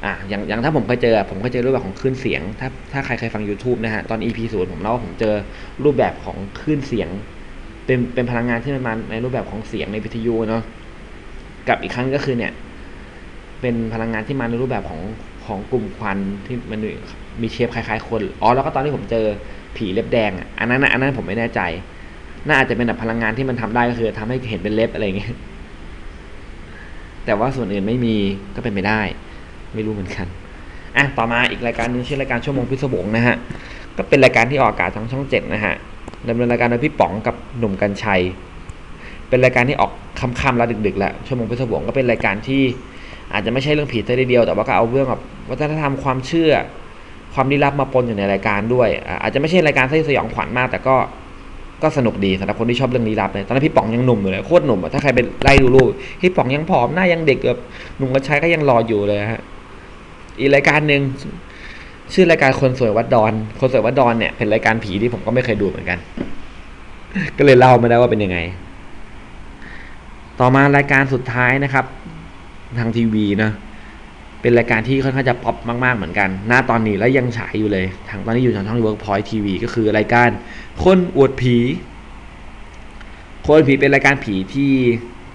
[0.04, 5.34] อ่าอย่างอย่างถ้าผมเคยเจอผมเคยเจอรูปแบบของคลื่นเสียง ถ้าถ้าใครเคยฟัง YouTube นะฮะตอน EP ศูนย์ผมเล่าว่าผมเจอ
[5.84, 7.08] รูปแบบของคลื่นเสียง
[7.86, 10.62] เป็นเป็นพลังงานที่มันมาในรูปแบบของเสียงในวิทยุเนาะ
[11.68, 12.52] กับอีกครั้งก็คือเนี่ย
[13.60, 15.00] เป็นพลังงานที่มาในรูปแบบของ
[15.46, 16.80] ของกลุ่มควันที่มัน
[17.42, 19.24] มีเชฟคล้ายๆคนอ๋อแล้วก็ตอนที่ผมเจอ
[19.76, 21.60] ผีเล็บแดงอันนั้นอันนั้นผมไม่แน่ใจ
[22.46, 25.34] น่าอาจจะเป็นแบบพลังงานที่มันทำได้ก็คือทำให้เห็นเป็นเล็บอะไรอย่างเงี้ย
[27.24, 28.16] แต่ว่าส่วนอื่นไม่มี
[28.56, 29.00] ก็เป็นไปได้
[29.74, 30.26] ไม่รู้เหมือนกัน
[30.96, 33.36] อะต่อมาอีกรายการหนึงชื่อรายการชั่วโมงพิศวงนะฮะ
[33.96, 35.74] ก็เป็นรายการที่ออกอากาศทางช่องเจ็ดนะฮะ
[36.28, 38.22] ดำเนินรายการโดยพี่ป๋องกับหนุ่มกัญชัย
[39.28, 42.62] เป็นรายการที่ออกค่ำๆแล้วดึกๆแล้วชั่วโมงพิศวงก็เป็นรายการที่
[43.32, 46.52] อาจจะไม่ใช่เรื่องผีซะทีเดียว แต่ว่าก็เอาเรื่องแบบวัฒนธรรมความเชื่อ
[47.34, 48.88] ความลี้ลับมาปนอยู่ในรายการด้วย
[49.22, 50.96] อาจจะไม่ใช่รายการที่สยองขวัญมาก แต่ก็
[51.82, 55.88] ก็สนุกดีสำหรับคนที่ชอบเรื่องลี้ลับเลยตอนนั้นพี่ป๋องยังหนุ่มอยู่เลยโคตรหนุ่มอะถ้าใครไปไล่ดูรูป
[56.20, 57.60] พี่ป๋องยังผอมหน้ายังเด็กแบบ
[57.98, 59.40] หนุ่มกัญชัยก็ยังรออยู่เลยฮะ
[60.40, 61.02] อีกรายการหนึ่ง
[62.12, 65.98] ชื่อรายการคนสวยวัดดอน คนสวยวัดดอนเนี่ยเป็นรายการผีที่ผมก็ไม่เคยดูเหมือนกัน
[67.38, 68.38] ก็เลยเล่าไม่ได้ว่าเป็นยังไง
[70.40, 71.84] ต่อมารายการสุดท้ายนะครับ
[72.78, 73.50] ทางทีวีนะ
[74.40, 80.28] เป็นรายการที่ค่อนข้างจะป๊อปมาก ๆ เหมือนกัน หน้าตอนนี้แล้วยังฉายอยู่เลย ทางตอนนี้อยู่ทางช่อง Workpoint TV ก็คือรายการ
[80.84, 81.56] คนอวดผี
[83.46, 84.70] คนผีเป็นรายการผีที่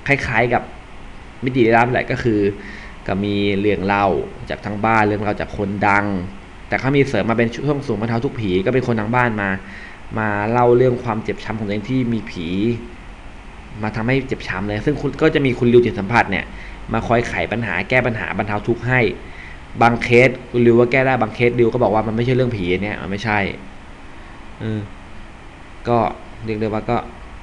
[0.08, 0.64] คล้าย ๆกับ
[1.44, 2.40] มิติลี้ลับแหละก็คือ
[3.08, 4.08] ก็มีเรื่องเล่า
[4.50, 6.06] จากทางบ้านเรื่องเล่าจากคนดัง
[6.68, 9.50] แต่เขามีเสริมมาเป็นช่วงสูงบรรเทาทุกผีก็เป็นคนทางบ้านมา
[10.18, 12.48] มาเล่าเรื่องความเจ็บช้ำของตัวเองที่มีผี
[13.84, 16.46] มาทำให้เจ็บช้ำเลย ซึ่งคุณก็จะมีคุณริวจิตสัมผัสเนี่ย
[16.94, 19.00] มาคอยไขปัญหาแก้ปัญหาบรรเทาทุกข์ให้
[19.82, 23.40] บางเคสคุณริวว่าแก้ได้บางเคสริวก็บอกว่ามันไม่ใช่เรื่องผีเนี่ยมันไม่ใช่
[24.60, 24.80] เออ
[25.88, 25.98] ก็
[26.46, 26.98] เรียกได้ว่าก็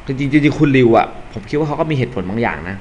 [0.07, 2.77] จริงจริงคุณริวอะผมคิดว่าเขาก็มีเหตุผลบางอย่างนะ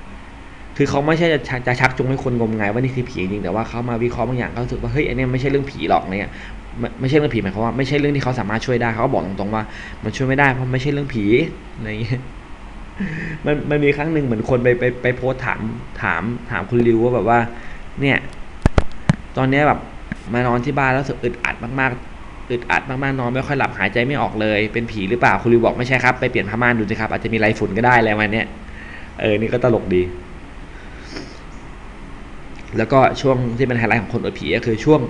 [0.82, 6.32] คือเขาไม่ใช่จะชักจะชักจูงให้คนงมงายว่านี่คือผีจริงแต่ว่าเขามาวิเคราะห์บางอย่างเขารู้สึกว่าเฮ้ยอันนี้ไม่ใช่เรื่องผีหรอกเนี่ย
[6.80, 9.63] ไม่ไม่ใช่เรื่องผีหมายความว่าไม่ใช่เรื่องที่เขาสามารถช่วยได้เขาบอกตรงๆว่า
[10.04, 11.24] มันช่วยไม่ได้เพราะไม่ใช่เรื่องผี
[11.76, 12.22] อะไรอย่างเงี้ย
[13.46, 15.60] มันมันมีครั้งหนึ่งเหมือนคนไปไปไปโพสถาม
[16.02, 17.39] ถามถามคุณริวว่าแบบว่า
[18.02, 18.17] เนี่ย
[19.38, 19.80] ตอนนี้แบบ
[20.34, 28.48] มานอนที่บ้านแล้วสึกอึดอัดมากๆอึดอัดมากๆนอนไม่ค่อยหลับหายใจไม่ออกเลย เป็นผีหรือเปล่าคุณริวบอกไม่ใช่ครับไปเปลี่ยนผ้าม่านดูสิครับอาจจะมีไรฝุ่นก็ได้อะไรประมาเนี้ย
[29.22, 30.02] เออนี่ก็ตลกดี
[32.77, 35.01] แล้วก็ช่วงที่เป็นไฮไลท์ของคนอวดผีก็คือช่วง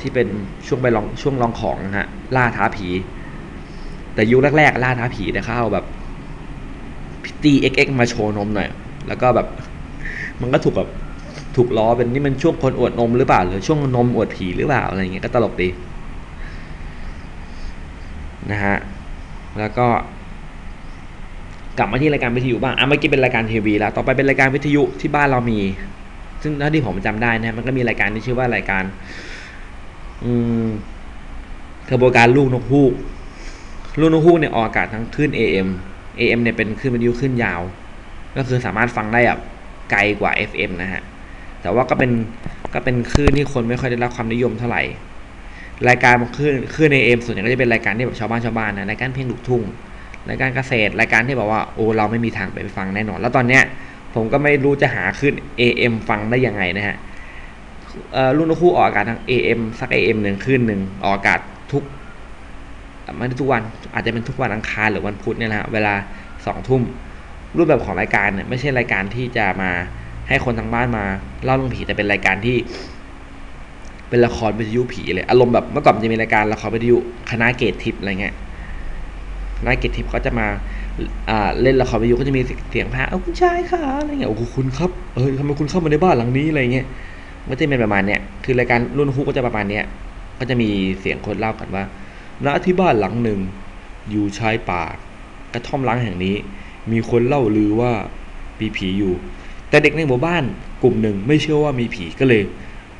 [0.00, 0.28] ที่เป็น
[0.66, 2.88] ช่วงไปลองช่วงลองของนะฮะล่าท้าผี
[4.14, 5.84] แต่ยุคแรกๆล่าท้าผีเนี่ยเขาเอาแบบ
[7.24, 8.68] พิตตี้เอ็กเอ็กมาโชว์นมหน่อย
[9.08, 9.46] แล้วก็แบบ
[10.40, 10.88] มันก็ถูกแบบ
[11.56, 15.68] ถูกล้อเป็นนี่มันช่วงคนอวดนมหรือเปล่า หรือช่วงนมอวดผีหรือเปล่าอะไรอย่างเงี้ยก็ตลกดี
[18.50, 18.76] นะฮะ
[19.58, 19.86] แล้วก็
[21.78, 25.60] กลับมาที่รายการวิทยุบ้างอะเมื่อกี้เป็นรายการทีวีแล้ว ต่อไปเป็นรายการวิทยุที่บ้านเรามี
[26.42, 28.84] ซึ่งเท่าที่ผมจำได้นะมันก็มีรายการที่ชื่อว่ารายการ
[30.24, 30.32] อื
[30.64, 30.66] ม
[31.90, 32.92] กระบวนการลูกนกฮูก
[34.00, 35.68] ลูกนกฮูกเนี่ยออกอากาศทั้งคลื่น AM
[36.20, 37.60] AM เนี่ยเป็นคลื่นวิทยุคลื่นยาว
[38.36, 39.40] ก็คือสามารถฟังได้แบบ
[39.90, 41.02] ไกลกว่า FM นะฮะ
[41.62, 42.10] แต่ว่าก็เป็น
[42.74, 44.82] ก็เป็นคลื่นที่คนไม่ค่อยได้รับความนิยมเท่าไหร่
[45.88, 49.62] รายการคลื่นคลื่น AM ส่วนใหญ่ก็จะเป็นรายการที่แบบชาวบ้านชาวบ้านนะรายการเพลงลูกทุ่ง
[50.28, 53.62] รายการเกษตรรายการที่แบบว่าโอ้เราไม่มีทางไปฟังแน่นอน แล้วตอนเนี้ย
[54.14, 56.96] ผมก็ไม่รู้จะหาขึ้น AM ฟังได้ยังไงนะฮะ
[58.36, 61.40] รุ่นนกคู่ออกอากาศทาง AM สัก AM หนึ่งขึ้นหนึ่งออกอากาศ
[61.72, 61.84] ทุก
[63.18, 63.62] ไม่ได้ทุกวัน
[63.94, 65.94] อาจจะเป็นทุกวันอังคารหรือวันพุธเนี่ยนะฮะเวลา
[66.46, 66.82] สองทุ่ม
[67.56, 69.70] รูปแบบของรายการเนี่ยไม่ใช่รายการที่จะมา
[70.28, 71.04] ให้คนทางบ้านมา
[71.44, 72.56] เล่าเรื่องผีแต่เป็นรายการที่
[74.08, 76.96] เป็นละครวิทยุผีเลยอารมณ์แบบเมื่อก่อนมันจะมีรายการละครวิทยุ
[77.30, 78.34] คณะเกตทิพย์อะไรเงี้ย
[79.58, 80.46] คณะเกตทิพย์เขาจะมา
[81.62, 86.86] เล่นละครวิทยุก็จะมีเสียงพาเอาคุณชายค่ะอะไรเงี้ยโอ้คุณครับเออทำไมคุณเข้ามาในบ้านหลังนี้อะไรเงี้ย
[87.42, 89.84] มันก็จะเป็นประมาณเนี้ยคือรายการรุ่นฮุกก็จะประมาณเนี้ย
[90.38, 90.68] ก็จะมี
[91.00, 91.84] เสียงคนเล่ากันว่า
[92.46, 93.40] ณที่บ้านหลังหนึ่ง
[94.10, 94.82] อยู่ชายป่า
[95.52, 96.34] กระท่อมล้างแห่งนี้
[96.92, 97.92] มีคนเล่าลือว่า
[98.60, 99.14] มีผีอยู่
[99.68, 100.42] แต่เด็กในหมู่บ้าน
[100.82, 102.42] กลุ่มหนึ่งไม่เชื่อว่ามีผีก็เลย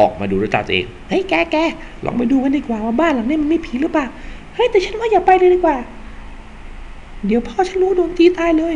[0.00, 1.56] ออกมาดูด้วยตาตัวเองเฮ้ยแกแก
[2.04, 4.06] ลองไปดูกันดีกว่าว่าบ้านหลังนี้มันมีผีหรือเปล่า
[4.54, 5.76] เฮ้ยแต่ฉันว่าอย่าไปเลยดีกว่า
[7.26, 8.74] เดี๋ยวพ่อฉันรู้โดนตีตายเลย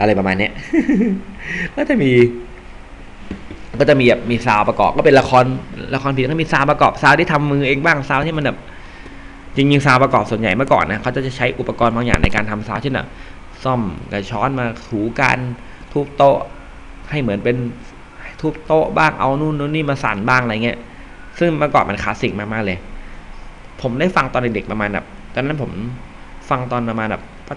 [0.00, 0.52] อะไรประมาณเนี้ย
[1.76, 2.10] ก็จะมี
[3.78, 5.44] ก็จะมีแบบมีซาวประกอบก็เป็นละคร
[5.94, 8.58] ละครผีก็มีซาวประกอบซาวที่ทำมือเองบ้างซาวที่มันแบบ
[9.56, 13.08] จริงๆซาวประกอบส่วนใหญ่เมื่อก่อนนะเขาจะใช้อุปกรณ์บางอย่างในการทำซาวเช่นแบบ
[13.64, 13.80] ซ่อม
[14.12, 15.38] กระช้อนมาถูการ
[15.92, 16.38] ทุบโต๊ะ
[17.10, 17.56] ให้เหมือนเป็น
[18.40, 20.78] ทุบโต๊ะบ้างเอานู่นนู่นนี่มาสั่นบ้างอะไรเงี้ย
[21.38, 22.78] ซึ่งเมื่อก่อนมันคลาสสิกมากๆเลย
[23.80, 25.04] ผมได้ฟังตอนเด็กๆประมาณแบบ
[25.34, 25.70] ตอนนั้นผม
[26.48, 27.56] ฟังตอนประมาณแบบ ปะ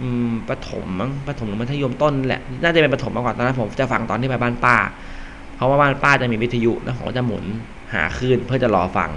[0.00, 4.76] อืมประถมมั้งประถมหรือมัธยมต้นแหละ น่าจะเป็นประถมมาก่อนตอนนั้นผมจะฟังตอนที่ไปบ้านป้า
[5.56, 7.44] เพราะว่าบ้านป้าจะมีวิทยุแล้วผมก็จะหมุน
[7.94, 9.10] หาคลื่นเพื่อจะรอฟัง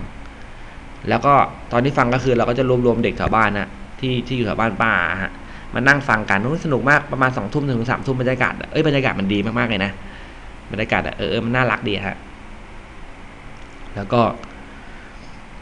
[1.09, 1.33] แล้วก็
[1.71, 3.67] ตอนที่ฟังก็คือเราก็จะรวบรวมเด็กแถวบ้านนะ
[3.99, 4.91] ที่ที่อยู่แถวบ้านป้า
[5.23, 5.31] ฮะ
[5.73, 9.91] มานั่งฟังกันนู้นสนุกมากประมาณสองทุ่มถึงสามทุ่มบรรยากาศเอ้ยบรรยากาศมันดีมากๆเลยนะ
[10.71, 12.17] บรรยากาศเออมันน่ารักดีฮะ
[13.95, 14.21] แล้วก็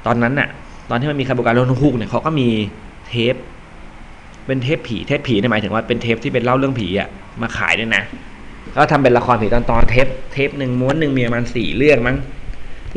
[0.05, 0.49] ตอนนั้นน่ะ
[0.89, 2.47] ตอนที่มันมีขบวนการรถฮุกเนี่ยเขาก็มี
[3.07, 3.35] เทป
[4.51, 7.09] เป็นเทปผีเทปผีเนี่ยหมายถึงว่าเป็นเทปที่เป็นเล่าเรื่องผีอะ
[7.41, 8.03] มาขายด้วยนะ
[8.75, 12.17] ก็ทำเป็นละครผีตอนตอนเทปเทปหนึ่งม้วนหนึ่งมีประมาณสี่เรื่องมั้ง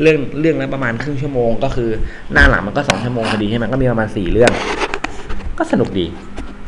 [0.01, 1.89] เรื่องเรื่องละประมาณครึ่งชั่วโมง ก็คือ
[2.33, 4.51] หน้าหลังมันก็สองชั่วโมงพอดีใช่ไหมก็มีประมาณสี่เรื่อง
[5.57, 6.05] ก็สนุกดี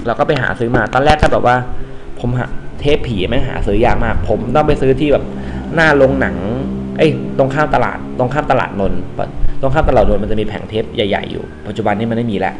[0.05, 1.55] เราก็ไปหาซื้อมาตอนแรกก็แบบว่า
[2.19, 2.45] ผมหา
[2.79, 5.23] เทปผีไม่งหาซื้อยากมาก ผมต้องไปซื้อที่แบบ
[5.75, 6.35] หน้าโรงหนัง
[6.97, 9.01] เอ้ยตรงข้ามตลาด ตรงข้ามตลาดนนท์
[9.61, 12.55] ตรงข้ามตลาดนนท์มันจะมีแผงเทปใหญ่ๆอยู่ ปัจจุบันนี้มันไม่มีแล้ว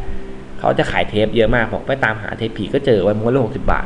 [0.60, 3.86] เขาจะขายเทปเยอะมากผมไปตามหาเทปผีก็เจอไว้ม้วนละหกสิบาท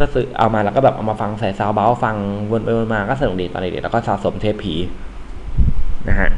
[0.00, 2.16] ก็ซื้อเอามาแล้วก็แบบเอามาฟังใส่ซาวเบาฟัง
[2.50, 4.74] วนไปวนมาก็สนุกดีตอนเด็กๆแล้วก็สะสมเทปผี
[6.08, 6.30] นะฮะ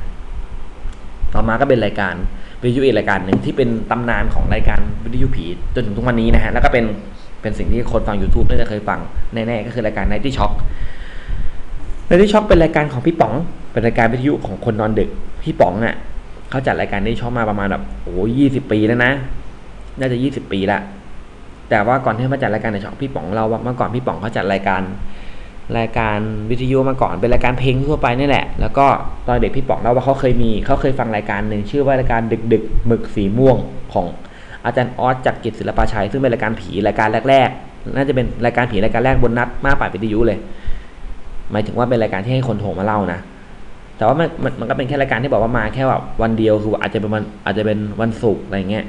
[1.35, 2.15] ต่อมาก็เป็นรายการ
[2.63, 6.85] วิทยุอีกรายการหนึ่งที่เป็นตำนานของรายการวิทยุผีจนถึงทุกวันนี้นะฮะแล้วก็เป็น
[7.43, 9.01] เป็นสิ่งที่คนฟัง YouTube น่าจะเคยฟัง
[9.35, 10.53] แน่ๆก็คือรายการ Nighty Shock
[12.09, 13.35] Nighty Shock เป็นรายการของพี่ป๋อง
[13.73, 15.11] เป็นรายการวิทยุของคนนอนดึก
[15.43, 15.97] พี่ป๋องอะ
[16.55, 19.13] เขาจัดรายการ Nighty Shock มาประมาณแบบโอ้ยี่สิบปีแล้วนะ
[19.99, 20.79] น่าจะยี่สิบปีละ
[21.71, 24.83] แต่ว่าก่อนที่มาจัดรายการในช่องพี่ป๋องเราว่าเมื่อก่อนพี่ป๋องเขาจัดรายการ
[25.79, 26.19] รายการ
[26.51, 28.87] วิทยุมาก่อนเป็นรายการเพลงทั่วไปนี่แหละ แล้วก็
[29.27, 33.57] ตอนเด็กพี่ป๋องเล่าว่าเขาเคยมีเขาเคยฟังรายการหนึ่งชื่อว่ารายการดึกดึกหมึกสีม่วง
[33.93, 34.07] ของ
[34.65, 40.39] อาจารย์ออสจากกิจศิลปาชัย ซึ่งเป็นรายการผีรายการแรกๆ น่าจะเป็นรายการผีรายการแรกบนนัดมาป่าวิทยุเลย
[41.51, 43.21] หมายถึงว่าเป็นรายการที่ให้คนโทรมาเล่านะ
[43.97, 48.85] แต่ว่ามันมันมันก็เป็นแค่รายการที่บอกว่ามาแค่แบบวันเดียวคืออาจจะเป็นวันอาจจะเป็นวันศุกร์อะไรเงี้ย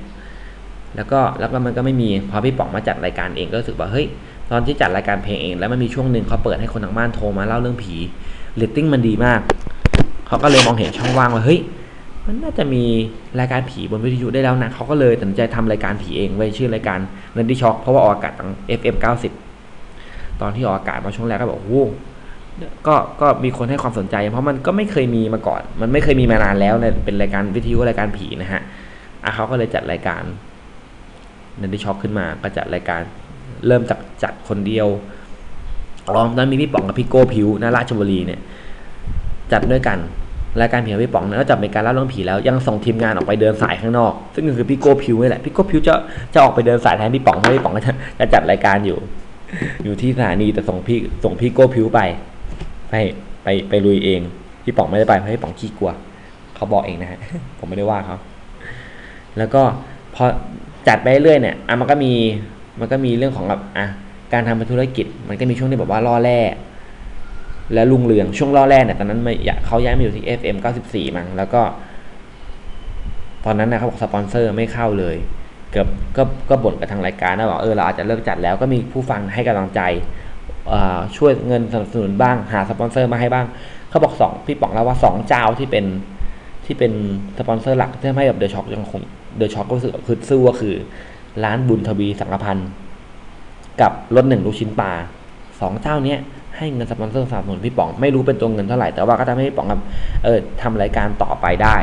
[0.96, 4.06] แล้วก็แล้วก็มันก็ไม่มีพอพี่ป๋องมาจัดรายการเองก็รู้สึกว่าเฮ้ย
[4.52, 7.96] ตอนที่จัดรายการเพลงเอง แล้วมันมีช่วงหนึ่งเขาเปิดให้คนทางบ้านโทรมาเล่าเรื่องผี
[8.58, 9.40] เรตติ้งมันดีมาก
[10.28, 11.60] เขาก็เลยมองเห็นช่องว่างว่าเฮ้ย
[12.26, 12.84] มันน่าจะมี
[13.40, 17.00] รายการผีบนวิทยุได้แล้วนะเขาก็เลยตัดสินใจทำรายการผีเองไว้ชื่อรายการ
[17.34, 18.96] Ninety Shock เพราะว่าออกอากาศทาง FM
[19.68, 21.84] 90 ตอนที่ออกอากาศมาช่วงแรกก็บอกโอ้
[22.88, 28.62] ก็ก็มีคนให้ความสนใจ เพราะมันก็ไม่เคยมีมาก่อน มันไม่เคยมีมานานแล้วในเป็นรายการวิทยุรายการผีนะฮะ
[29.24, 30.24] อะเขาก็เลยจัดรายการ
[31.62, 33.02] Ninety Shock ขึ้นมาก็จัดรายการ
[33.68, 34.88] เริ่มจากจัดคนเดียว
[36.16, 38.40] รองนั้นมีพี่ป๋องกับพี่โก้ผิวนาราชบุรีเนี่ย
[39.52, 39.98] จัดด้วยกัน
[40.62, 45.94] รายการผีพี่ป๋องเนี่ยนอกจากเป็นการเล่าเรื่องผีแล้วยังส่งทีมงานออกไปเดินสายข้างนอก ซึ่งก็คือพี่โก้ผิวนี่แหละพี่โก้ผิวจะ
[46.34, 48.98] จะออกไปเดินสายแทนพี่ป๋องเพราะพี่ป๋องก็จะจะจัดรายการอยู่
[49.84, 52.00] อยู่ที่สถานีแต่ส่งพี่ส่งพี่โก้ผิวไป
[52.90, 52.94] ไป
[53.44, 54.22] ไปไปลุยเอง
[54.64, 55.92] พี่ป๋องไม่ได้ไปเพราะพี่ป๋องขี้กลัว
[56.56, 57.20] เขาบอกเองนะฮะ
[57.60, 58.18] ผมไม่ได้ว่าเขา
[59.38, 59.62] แล้วก็
[60.16, 60.24] พอ
[60.88, 62.14] จัดไปเรื่อยเนี่ยอะมันก็มี
[62.80, 63.86] มันก็มีเรื่องของแบบอะ
[64.34, 66.40] การทำเป็นธุรกิจ มันก็มีช่วงที่แบบว่าล่อแร่
[67.74, 69.34] และรุ่งเรืองช่วงล่อแร่เนี่ยตอนนั้นไม่
[69.66, 71.62] เขาย้ายมาอยู่ที่ FM 94 มั้งแล้วก็
[73.46, 75.16] ตอนนั้นนะเขาบอกสปอนเซอร์ไม่เข้าเลย
[75.72, 79.82] เกือบก็ก็บ่นกับทางรายการนะบอกเออเราอาจจะเลิกจัดแล้วก็มีผู้ฟังให้กำลังใจ
[81.18, 83.46] ช่วยเงินสนับสนุนบ้างหาสปอนเซอร์มาให้บ้าง
[83.90, 85.86] เขาบอกสองพี่ป๋องเล่าว่าสองเจ้าที่เป็น
[86.66, 86.92] ที่เป็น
[87.40, 89.02] สปอนเซอร์หลักที่ทำให้แบบ The Shock ยังคง
[89.38, 90.76] The Shock ก็รู้สึกคือสู้ก็คือ
[91.44, 92.70] ร้านบุญทวีสังฆภัณฑ์
[93.82, 94.92] กับรสหนึ่งลูกชิ้นปลา
[95.62, 96.20] สองเจ้าเนี้ย
[96.58, 99.82] ให้เงินสปอนเซอร์สนับสนุนพี่ป๋องไม่รู้เป็นตัวเงินเท่าไหร่แต่ว่าก็ทำให้พี่ป๋องแบบ
[100.24, 101.76] เออทำรายการต่อไปได้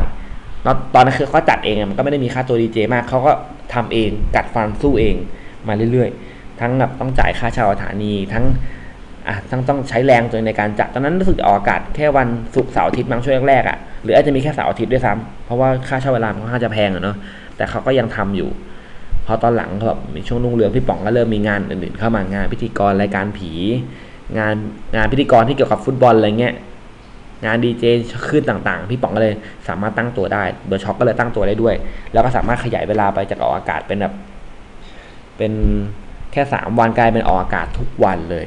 [0.64, 3.32] แล้วตอนนั้นคือเขาจัดเองมันก็ไม่ได้มีค่าตัวดีเจมากเขาก็
[3.74, 5.14] ทำเองกัดฟันสู้เอง
[5.68, 6.31] มาเรื่อยๆ
[6.62, 8.44] ทั้งแบบต้องจ่ายค่าเช่าสถานีทั้ง
[9.28, 17.16] อะต้องต้องใช้แรงตัวในการจัดตอนนั้นรู้สึกออกอากาศแค่วันศุกร์เสาร์อาทิตย์มั้งช่วงแรกๆอะหรืออาจจะมีแค่เสาร์อาทิตย์ด้วยซ้ำเพราะว่าค่าเช่าเวลามันค่อนข้างจะแพงอะเนาะ
[17.56, 18.48] แต่เขาก็ยังทำอยู่
[19.26, 23.50] พอตอนหลังเขาแบบมีช่วงรุ่งเรืองพี่ป๋องก็เริ่มมีงานอื่นๆ เข้ามางานพิธีกรรายการผี
[24.38, 24.54] งาน
[24.96, 26.54] งานพิธีกรที่เกี่ยวกับฟุตบอลอะไรเงี้ย
[27.46, 27.84] งานดีเจ
[28.28, 29.34] ขึ้นต่างๆ พี่ป๋องก็เลย
[29.68, 31.74] สามารถตั้งตัวได้เดอะช็อคก็เลยตั้งตัวได้ด้วย
[32.12, 34.14] แล้วก็สามารถขยายเวลาไปจากออกอากาศเป็นแบบ
[35.36, 35.52] เป็น
[36.32, 38.46] แค่สามวันกลายเป็นออกอากาศทุกวันเลย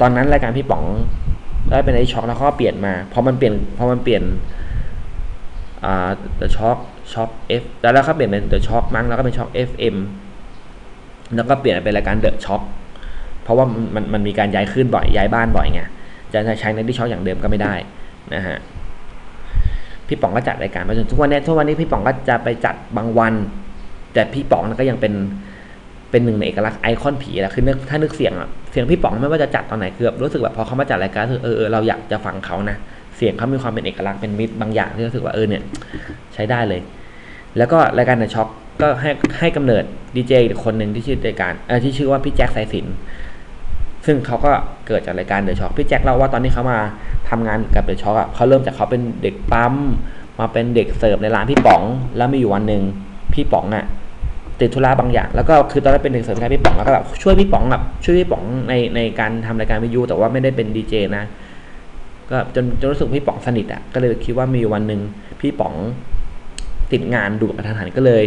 [0.00, 0.84] ตอนนั้นรายการพี่ป๋อง
[1.70, 4.22] ได้เป็นไอช็อคแล้วก็เปลี่ยนมาพอมันเปลี่ยนพอมันเปลี่ยน
[5.84, 6.78] อ่า The Shock
[7.12, 9.96] Shock F แล้วแล้วเขาเปลี่ยนเป็น The Shock มั้งแล้วก็เป็น Shock FM
[11.36, 12.62] แล้วก็เปลี่ยนเป็นรายการ The Shock
[13.42, 15.82] เพราะว่ามันมันมันมีการย้ายคลื่นบ่อยย้ายบ้านบ่อยไง
[16.32, 17.74] จะใช้ Ninety Shock อย่างเดิมก็ไม่ได้
[18.34, 18.58] นะฮะ
[20.08, 23.34] พี่ป๋องก็จัดรายการมาจนทุกวันนี้ทุกวันนี้พี่ป๋องก็จะไปจัดบางวัน
[24.12, 25.12] แต่พี่ป๋องก็ยังเป็น
[26.16, 32.76] เป็นหนึ่งในเอกลักษณ์ไอคอนผีแหละคือนึกถ้านึกเสียงอะเสียงพี่ป๋องไม่ว่าจะจัดตอนไหนคือแบบรู้สึกแบบพอเขามาจัดรายการคือเออเราอยากจะฟังเขานะ
[33.16, 35.62] เสียงเขามีความเป็นเอกลักษณ์เป็นมิตรบางอย่างที่รู้สึกว่าเออเนี่ย
[36.34, 36.80] ใช้ได้เลย
[37.56, 38.48] แล้วก็รายการ The Shock
[38.82, 39.84] ก็ให้ให้กำเนิด
[40.16, 40.32] ดีเจ
[40.64, 42.86] คนหนึ่งที่ชื่อรายการเออที่ชื่อว่าพี่แจ็คสายสิน
[44.06, 44.52] ซึ่งเขาก็
[44.86, 46.78] เกิดจากรายการ The Shock พี่แจ็คเล่าว่าตอนที่เขามา
[47.30, 49.74] ทำงานกับ The Shock อะเขาเริ่มจากเขาเป็นเด็กปั๊ม
[50.38, 51.82] มาเป็นเด็กเสิร์ฟในร้านพี่ป๋อง
[52.16, 52.82] แล้วมีอยู่วันหนึ่ง
[53.34, 53.84] พี่ป๋องอะ
[54.60, 61.24] ติดธุระบางอย่าง แล้วก็คือตอนแรกเป็นเด็กเสิร์ฟให้พี่ป๋องแล้วก็แบบช่วยพี่ป๋องแบบช่วยพี่ป๋องในในการทำรายการวิทยุแต่ว่าไม่ได้เป็นดีเจนะ
[62.30, 65.00] ก็จนจนรู้สึกพี่ป๋องสนิทอะก็เลยคิดว่ามีวันหนึ่ง
[65.40, 65.74] พี่ป๋อง
[66.92, 68.24] ติดงานดูกระทันหันก็เลย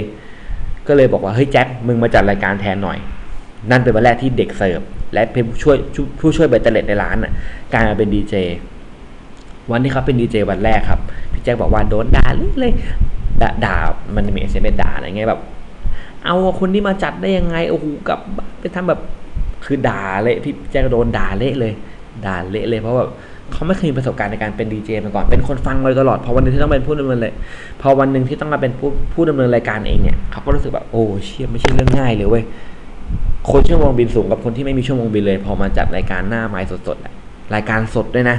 [0.88, 2.98] ก็เลยบอกว่าเฮ้ยแจ็คมึงมาจัดรายการแทนหน่อย
[3.70, 4.82] นั่นเป็นวันแรกที่เด็กเสิร์ฟ
[5.14, 5.78] และเป็นผู้ช่วย
[6.20, 7.32] ผู้ช่วยเบเตอร์เลตในร้านอะ
[7.74, 8.36] กลายมาเป็นดีเจ
[9.72, 11.00] วันที่เขาเป็นดีเจวันแรกครับ
[11.34, 12.74] พี่แจ็คบอกว่าโดนด่าเลยเลย
[13.42, 13.76] ด่าด่า
[14.16, 15.42] มันมีเสียงเป็นด่าอะไรเงี้ยแบบ
[16.26, 18.20] เอาคนที่มาจัดได้ยังไงโอ้โหกับ
[18.60, 19.00] ไปทำแบบ
[19.66, 21.74] คือด่าเละพี่แจ็คโดนด่าเละเลย
[22.26, 23.10] ด่าเละเลยเพราะแบบ
[23.52, 27.34] เขาไม่เคยมีประสบการณ์ในการเป็นดีเจมาก่อน เป็นคนฟังมาตลอด พอวันนึงที่ต้องเป็นผู้ดำเนินเลย
[27.82, 32.44] พอวันหนึ่งที่ต้องมาเป็นผู้ผู้ดำเนินรายการเองเนี่ย เขาก็รู้สึกแบบโอ้เชี่ยไม่ใช่เรื่องง่ายเลยเว้ย
[33.52, 38.38] คนชั่วโมงบินสูงกับคนที่ไม่มีชั่วโมงบินเลย พอมาจัดรายการหน้าไม้สดๆรายการสดด้วยนะ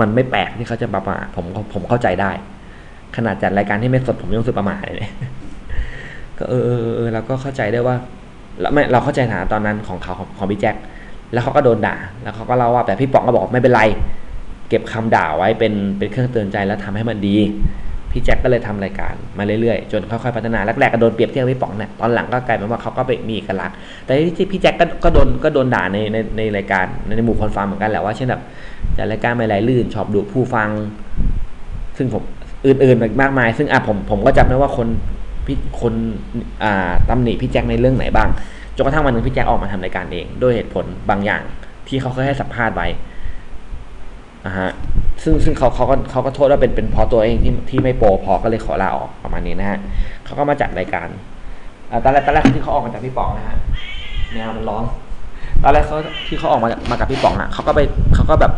[0.00, 2.30] มันไม่แปลกที่เขาจะประมาผมผมเข้าใจได้
[3.16, 5.08] ขนาดจัดรายการที่ไม่สดผมยังรู้สึกประมาทเลย
[6.42, 7.96] ก็เออเออเออเราก็เข้าใจได้ว่า
[8.60, 10.76] เราไม่เราเข้าใจสถานตอนนั้นของเขาของของพี่แจ็ค
[11.32, 13.82] แล้วเขาก็โดนด่า แล้วเขาก็เล่าว่าแต่พี่ป๋องก็บอกไม่เป็นไร
[14.68, 17.36] เก็บคำด่าไว้เป็นเป็นเครื่องเตือนใจแล้วทำให้มันดี
[18.10, 28.42] พี่แจ็คก็เลยทำรายการมาเรื่อยๆ จนค่อยๆพัฒนาแรกๆก็โดนเปรียบเทียบพี่ป๋องเนี่ยตอนหลังก็กลายเป็นว่าเขาก็ไปมีเอกลักษณ์แต่ที่พี่แจ็คก็ก็โดนก็โดนด่าในในในรายการในหมู่คนฟังเหมือนกันแหละว่าเช่นแบบ
[28.96, 30.68] จัดรายการไม่ไหลลื่นชอบดูผู้ฟัง
[31.96, 32.22] ซึ่งผม
[32.66, 34.88] อื่นๆมากมาย ซึ่งอะผมผมก็จำได้ว่าคน
[35.46, 35.94] พี่คน
[36.64, 38.28] อ่าตำหนิพี่แจ็คในเรื่องไหนบ้าง
[38.76, 41.42] จนกระทั่งวันหนึ่งพี่แจ็คออกมาทำรายการเองด้วยเหตุผลบางอย่าง
[41.88, 42.88] ที่เขาเคยให้สัมภาษณ์ไว้
[44.46, 44.70] อ่าฮะ
[45.22, 49.78] ซึ่งซึ่งเขาเขาก็เขาก็โทษว่าเป็นเป็นเพราะตัวเองที่ที่ไม่โปรพอก็เลยขอลาออกประมาณนี้นะฮะ
[50.24, 51.08] เขาก็มาจัดรายการ
[52.04, 53.56] ตอนแรกตอนแรกที่เขาออกมาจากพี่ป๋องนะฮะ
[54.32, 54.82] แมวมันร้อง
[55.62, 57.80] ตอนแรกเขาที่เขาออกมามากับพี่ป๋องอะเขาก็ไป
[58.14, 58.52] เขาก็แบบ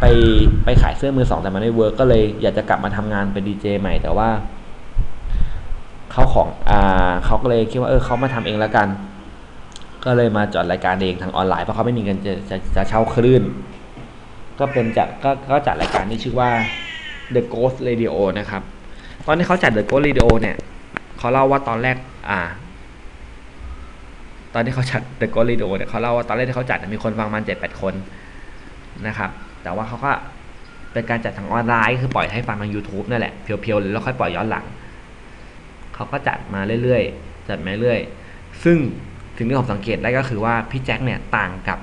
[0.00, 0.04] ไป
[0.64, 4.28] ไปขายเสื้อมือสองแต่มันไม่ work ก็เลยอยากจะกลับมาทำงานเป็นดีเจใหม่แต่ว่า
[6.12, 8.88] เขาของอ่าเขาก็เลยคิดว่าเออเขามาทำเองแล้วกัน
[10.04, 13.42] ก็เลยมาจัดรายการเองทางออนไลน์เพราะเขาไม่มีเงินจะจะจะเช่าคลื่น
[14.58, 16.50] ก็เป็นจัดก็ก็จัดรายการที่ชื่อว่า
[17.34, 18.62] The Ghost Radio นะครับ
[19.26, 20.56] ตอนที่เขาจัด The Ghost Radio เนี่ย
[21.18, 21.96] เขาเล่าว่าตอนแรก
[22.30, 22.40] อ่า
[24.54, 27.94] ตอนที่เขาจัด The Ghost Radio เนี่ยเขาเล่าว่าตอนแรกที่เขาจัดมีคนฟังมันเจ็ดแปดคน
[29.06, 29.30] นะครับ
[29.62, 30.12] แต่ว่าเขาก็
[30.92, 34.64] เป็นการจัดทางออนไลน์คือปล่อยให้ฟังทาง YouTube นั่นแหละเพียวๆแล้วค่อยปล่อยย้อนหลัง
[35.94, 38.76] เขาก็จัดมาเรื่อยๆ จัดมาเรื่อยๆ ซึ่ง
[39.36, 41.78] สิ่งที่ผมสังเกตได้ก็คือว่าพี่แจ็คเนี่ยต่างกับ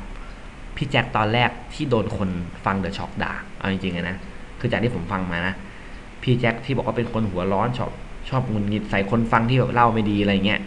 [0.77, 2.29] พี่แจ็คตอนแรกที่โดนคน
[2.65, 4.17] ฟังเดอะช็อคด่า เอาจริงๆนะ
[4.59, 5.53] คือจากที่ผมฟังมานะ
[6.21, 7.91] พี่แจ็คที่บอกว่าเป็นคนหัวร้อนชอบ
[8.29, 10.61] ชอบงุนงิดใส่คนฟังที่แบบเล่าไม่ดีอะไรเงี้ย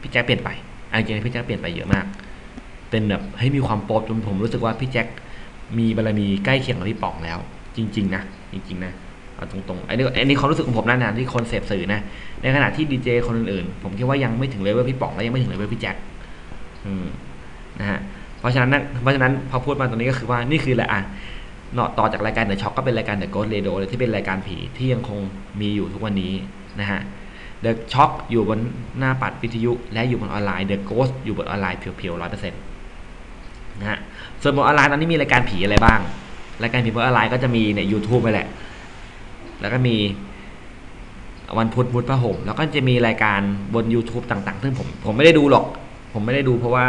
[0.00, 0.48] พี่แจ็คเปลี่ยนไป
[0.88, 2.06] เอาจริงๆพี่แจ็คเปลี่ยนไปเยอะมาก
[2.90, 5.06] เป็นแบบให้มีความโป๊ปจนผมรู้สึกว่าพี่แจ็ค
[5.78, 7.38] มีบารมีใกล้เคียงกับพี่ป๋องแล้ว
[7.76, 8.92] จริง ๆ นะ จริง ๆ นะ
[9.38, 12.00] เอาตรงๆอันนี้อันนี้ความรู้สึกของผมนะนะที่คนเสพสื่อนะ
[12.42, 15.96] ในขณะที่ดีเจคนอื่นๆ ผมคิดว่ายังไม่ถึงเลเวลพี่ป๋องและยังไม่ถึงเลเวลพี่แจ็ค
[17.80, 17.98] นะฮะ
[18.40, 18.70] เพราะฉะนั้น
[19.02, 21.00] เพราะฉะนั้นพอพูดมาตรงนี้ก็คือว่านี่คือแหละอะ
[21.74, 25.18] เนาะต่อจากรายการ The Shock ก็เป็นรายการ The Ghost Radio เลยที่เป็นรายการผีที่ยังคง
[25.60, 26.32] มีอยู่ทุกวันนี้
[26.80, 27.00] นะฮะ
[27.60, 28.58] The Shock อยู่บน
[28.98, 32.60] หน้าปัดวิทยุ และอยู่บนออนไลน์ The Ghost อยู่บนออนไลน์ pure ๆร้อยเปอร์เซ็นต์
[33.80, 33.98] นะฮะ
[34.42, 36.00] ส่วนบนออนไลน์ตอนนี้มีรายการผีอะไรบ้าง
[36.62, 38.48] รายการผีบนออนไลน์ก็จะมีเนี่ยยูธูปไปแหละ
[39.60, 39.96] แล้วก็มี
[41.58, 43.40] วันพุธมุดผ้าห่มแล้วก็จะมีรายการ
[43.74, 45.66] บน YouTube ต่างๆ ซึ่งผมผมไม่ได้ดูหรอก
[46.12, 46.86] ผมไม่ได้ดูเพราะว่า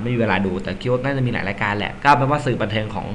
[0.00, 3.06] ไม่มีเวลาดูแต่คิดว่าน่าจะมีหลายรายการแหละก็เป็นว่าสื่อบันเทิงของ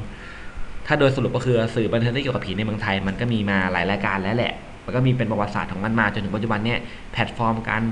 [0.88, 4.54] ถ้าโดยสรุปก็คือสื่อบันเทิงที่เกี่ยวกับผีในเมืองไทย มันก็มีมาหลายรายการแล้วแหละ
[4.86, 6.80] มันก็มีเป็นประวัติศาสตร์ของมันมาจนถึงปัจจุบันเนี่ย
[7.12, 7.84] แพลตฟอร์มการ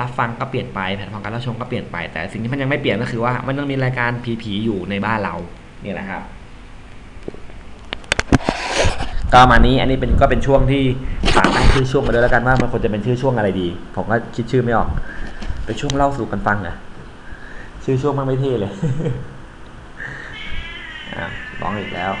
[0.00, 4.10] รับฟังก็เปลี่ยนไปแพลตฟอร์มการรับชมก็เปลี่ยนไปแต่สิ่งที่มันยังไม่เปลี่ยนก็คือว่ามันยังมีรายการ
[4.42, 5.34] ผีๆอยู่ในบ้านเรา
[5.82, 6.22] เนี่ยนะครับ
[9.34, 10.82] ก็มานี้อันนี้เป็นก็เป็นช่วงที่
[11.36, 14.88] ฝากตั้งชื่อช่วงมาด้วยแล้วกันว่ามันควรจะเป็นชื่อช่วงอะไรดี ผมก็คิดชื่อไม่ออก
[15.64, 16.74] เป็นช่วงเล่าสู่กันฟังนะ
[17.84, 18.72] ชื่อช่วงมันไม่เท่เลย
[21.16, 21.26] อะ
[21.60, 22.12] ร้องอีกแล้ว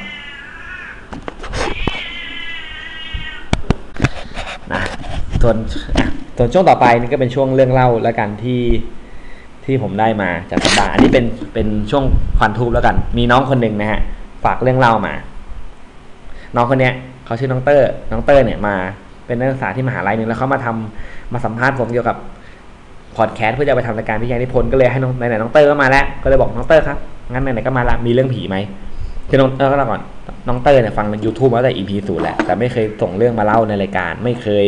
[4.72, 4.80] นะ
[5.42, 5.56] ส่วน
[6.36, 8.62] ส่วนช่วงต่อไปนี่ก็เป็นช่วงเรื่องเล่าแล้วกันที่
[9.64, 11.24] ที่ผมได้มาจากสัปดาห์อันนี้เป็น
[11.54, 12.04] เป็นช่วง
[12.38, 14.00] ควันทูบแล้วกัน มีน้องคนหนึ่งนะฮะ
[14.44, 15.14] ฝากเรื่องเล่ามา
[16.56, 16.94] น้องคนเนี้ย
[17.26, 18.74] เขาชื่อน้องเตอร์น้องเตอร์เนี่ยมา
[19.26, 22.16] เป็นนักศึกษาที่มหาลัยหนึ่งแล้วเขามาทำมาสัมภาษณ์ผมเกี่ยวกับ
[23.16, 26.98] พอดแคสต์เพื่อจะไปทำรายการวิทยานิพนธ์ก็เลยให้น้องไหนๆน้องเตอร์ก็มาแล้วก็เลยบอกน้องเตอร์ครับ
[27.32, 28.56] งั้นไหนๆก็มาละมีเรื่องผีไหม
[29.28, 30.02] คือน้องเออก็แล้วก่อน
[30.48, 34.64] น้องเตอร์เนี่ยฟังใน YouTube มาตั้งแต่ EP ศูนย์แหละแต่ไม่เคยส่งเรื่องมาเล่าในรายการ ไม่เคย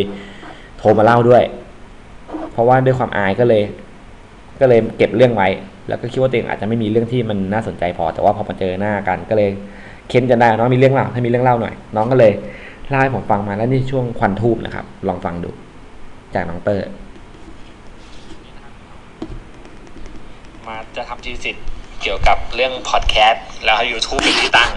[0.79, 1.43] โทรมาเล่าด้วย
[2.53, 3.63] เพราะว่าด้วยความอายก็เลย
[4.61, 5.49] ก็เลยเก็บเรื่องไว้
[5.89, 9.51] แล้วก็คิดว่าตัวเองอาจจะไม่มีเรื่องที่มันน่าสนใจพอ แต่ว่าพอมาเจอหน้ากันก็เลย
[10.09, 12.33] เค้นกันได้น้องมีเรื่องเล่าถ้มีเรื่องเล่าหน่อย น้องก็เลย
[12.89, 15.51] เล่าให้ผมฟังมาแล้วนี่ช่วงควันธูปนะครับ ลองฟังดู
[16.35, 16.87] จากน้องเตอร์
[20.67, 21.65] มาจะทำ thesis
[22.03, 24.71] เกี่ยวกับเรื่องพอดแคสต์แล้วยูทูบเป็นที่ตั้ง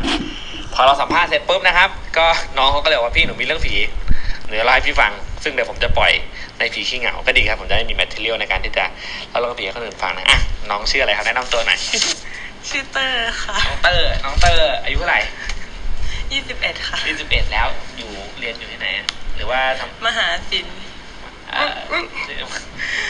[0.73, 2.25] พอเราสัมภาษณ์เสร็จปุ๊บนะครับ ก็
[2.57, 3.75] น้องเขาก็เลยบอกว่าพี่หนูมีเรื่องผี
[4.45, 5.11] หนูจะเล่าให้พี่ฟัง
[5.43, 6.11] ซึ่งเดี๋ยวผมจะปล่อย
[6.59, 8.85] ในผีขี้เหงาก็ดีครับ ผมจะได้มี material ในการที่จะ
[9.29, 10.39] เล่าเรื่องผีให้คนอื่นฟังนะอะ
[10.69, 11.79] น้องชื่ออะไรครับแนะนำตัวหน่อย
[12.67, 15.21] ชื่อเตอร์ค่ะ น้องเตอร์น้องเตอร์อายุเท่าไหร่
[16.01, 17.67] 21ค่ะ ยี่สิบเอ็ดแล้ว
[17.97, 20.79] อยู่เรียนอยู่ที่ไหนอะหรือว่าทำมหาศิลป์
[21.51, 21.75] เอ่อ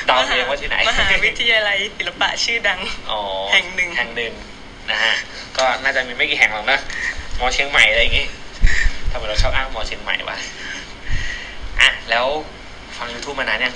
[0.09, 2.79] ดาวเรียนว่าที่ไหนมหาวิทยาลัยศิลปะชื่อดัง
[3.11, 3.19] อ๋อ
[3.51, 4.33] แห่งหนึ่ง แห่งหนึ่ง
[4.91, 5.13] นะฮะ
[5.57, 6.79] ก็น่าจะมีไม่กี่แห่งหรอกนะ
[7.39, 8.27] มอเชียงใหม่อะไรอย่างงี้
[9.11, 10.37] ทำไมเราชอบอ้างมอเชียงใหม่วะ
[11.81, 12.25] อะแล้ว
[12.97, 13.73] ฟัง YouTube มานานยัง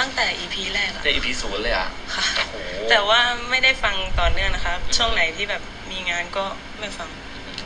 [0.00, 2.54] ตั้งแต่ EP แรกอะจะ EP ศูนย์เลยเหรอะค่ะ โอ้โห
[2.90, 6.44] แต่ว่าไม่ได้ฟังต่อเนื่องนะคะ ช่วงไหนที่แบบมีงานก็
[6.78, 7.08] ไม่ฟัง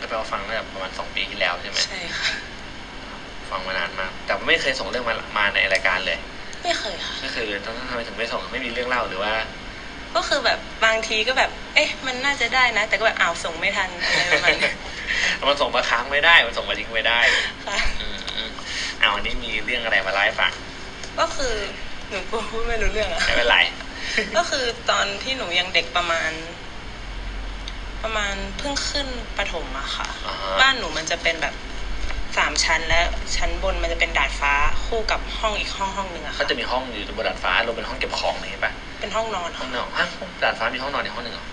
[0.00, 2.28] ก็แปลว่าฟังตั้งแต่ประมาณสองปีที่แล้วใช่ไหมใช่ค่ะ
[3.50, 6.18] ฟังมานานมาก แต่ไม่เคยส่งเรื่องมามาในรายการเลย
[6.64, 9.34] ไม่เคยค่ะ ก็คือต้องทำไมถึงไม่ส่งไม่มีเรื่องเล่าหรือว่า
[10.16, 14.72] ก็คือแบบบางทีก็แบบ เอ๊ะ มันน่าจะได้นะ แต่ก็แบบอ้าวส่งไม่ทันอะไรประมาณนี้
[15.48, 17.20] มันส่งมาค้างไม่ได้ มันส่งมาทิ้งไม่ได้
[17.66, 18.50] ค่ะ อืมอืม
[18.98, 20.52] เอาวันนี้มีเรื่องอะไรมาเล่าให้ฟัง
[21.18, 21.54] ก็คือ
[22.10, 23.58] หนูกลัวพูดไม่รู้เรื่องอะไม่เป็นไร
[24.36, 26.30] ก็คือตอนที่หนูยังเด็กประมาณ
[28.02, 29.06] ประมาณเพิ่งขึ้น
[29.38, 31.54] ประถมอะค่ะ อ่าฮะ บ้านหนูมันจะเป็นแบบ
[32.38, 33.00] สามชั้นและ
[33.36, 34.52] ชั้นบนมันจะเป็นดาดฟ้า
[34.84, 40.06] คู่กับห้องอีกห้องห้องหนึ่งอะเขาค่ะจะมีห้องอยู่บนดาดฟ้าลงเป็นห้องเก็บของนี่ปะเป็นห้องนอนห้อค่ะงนอนฮะ
[40.42, 41.46] ดาดฟ้ามีห้องนอนในห้องหนึ่งเหรอ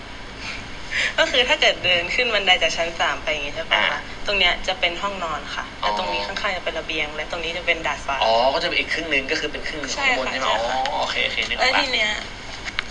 [1.19, 12.11] ก็คือถ้าเกิดเดินขึ้นบันไดจากชั้นสามไปอย่างงี้ใช่ปะอ่าคะตรงเนี้ยจะเป็นห้องนอนค่ะอ๋อแล้วตรงนี้ข้างๆจะเป็นระเบียง และตรงนี้จะเป็นดาดฟ้า อ๋อ ก็จะเป็นอีกครึ่งหนึงก็คือเป็นครึ่งหนึงขใช่องข้างบนค่ะใช่ไหมใช่อ๋อค่ะ โอเคโอเคนึกอแล้อวกละ ทีเนี้ย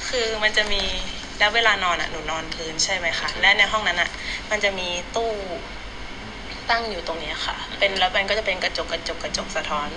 [0.09, 0.83] คือมันจะมี
[1.39, 4.11] แล้วเวลานอนอะหนูนอนพื้นใช่ไหมคะและในห้องนั้นอะ
[4.51, 5.31] มันจะมีตู้
[6.71, 9.89] ตั้งอยู่ตรงเนี้ยค่ะ เป็นแล้วมันก็จะเป็นกระจกกระจกกระจกสะท้อน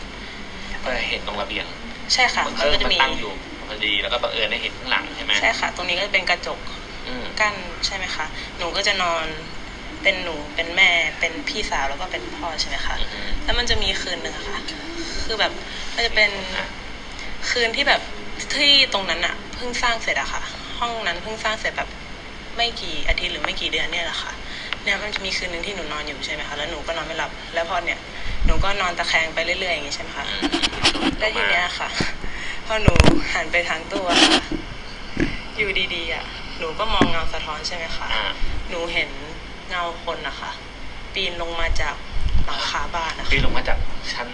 [0.84, 1.66] ก็เห็นตรงระเบียง
[2.14, 3.32] ใช่ค่ะบังมันเอิญก็จะมันมีตั้งอยู่
[3.68, 6.79] พอดีแล้วก็บังเอิญได้เห็นข้างหลังใช่ไหมใช่ค่ะ ตรงนี้ก็จะเป็นกระจกอืม
[7.40, 8.26] กั้นใช่ไหมคะ
[8.58, 9.26] หนูก็จะนอน
[10.04, 14.60] เป็นหนูเป็นแม่เป็นพี่สาวแล้วก็เป็นพ่อใช่ไหมคะอือฮึแล้วมันจะมีคืนหนึ่งอะค่ะ
[15.24, 15.52] คือแบบ
[15.96, 16.68] มันจะเป็นอะ
[17.50, 18.02] คืนที่แบบ
[18.54, 20.42] ที่ตรงนั้นอะเพิ่งสร้างเสร็จอะค่ะ
[20.80, 21.90] ห้องนั้นเพิ่งสร้างเสร็จแบบ
[22.58, 24.32] ไม่กี่อาทิตย์หรือไม่กี่เดือนเนี่ยแหละค่ะ
[24.84, 28.00] เนี่ยมันจะมีคืนหนึ่งที่หนูนอนอยู่ใช่ไหมคะแล้วหนูก็นอนไม่หลับ แล้วพอเนี่ย
[28.46, 30.42] หนูก็นอนตะแคงไปเรื่อยๆอย่างงี้ใช่ไหมคะอืม
[31.20, 31.90] แล้วทีเนี้ยค่ะ
[32.66, 32.94] พอหนู
[33.34, 34.42] หันไปทางตัวค่ะ
[35.58, 36.26] อยู่ดีๆอะ
[36.60, 38.24] หนูก็มองเงาสะท้อนใช่ไหมคะ อ่า
[38.70, 39.10] หนูเห็น
[39.70, 40.52] เงาคนนะคะ
[41.14, 41.96] ปีนลงมาจาก
[42.46, 43.78] หลังคาบ้านนะคะพี่ลงมาจาก
[44.14, 44.28] ชั้น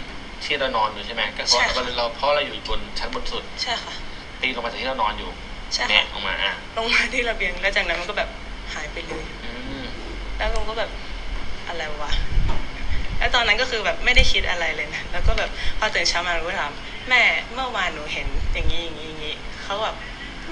[0.43, 3.93] ที่เรานอนอยู่ใช่ไหมก็เพราะใช่ค่ะ เราเพราะเราอยู่บนชั้นบนสุดใช่ค่ะ
[4.41, 5.31] ปีนลงมาจากที่เรานอนอยู่
[5.73, 8.29] ใช่แน่ค่ะลงมาอะลงมาที่ระเบียงแล้วจากนั้นมันก็แบบ
[8.73, 9.83] หายไปเลย อืม
[10.37, 10.89] แล้วลุงก็แบบ
[11.67, 12.11] อะไรวะ
[13.19, 16.71] แล้วตอนนั้นก็คือแบบไม่ได้คิดอะไรเลยนะ แล้วก็แบบพอตื่นเช้ามาหนูก็ถาม
[17.09, 17.21] แม่
[17.53, 19.95] เมื่อวานหนูเห็นอย่างนี้อย่างนี้อย่างนี้เขาแบบ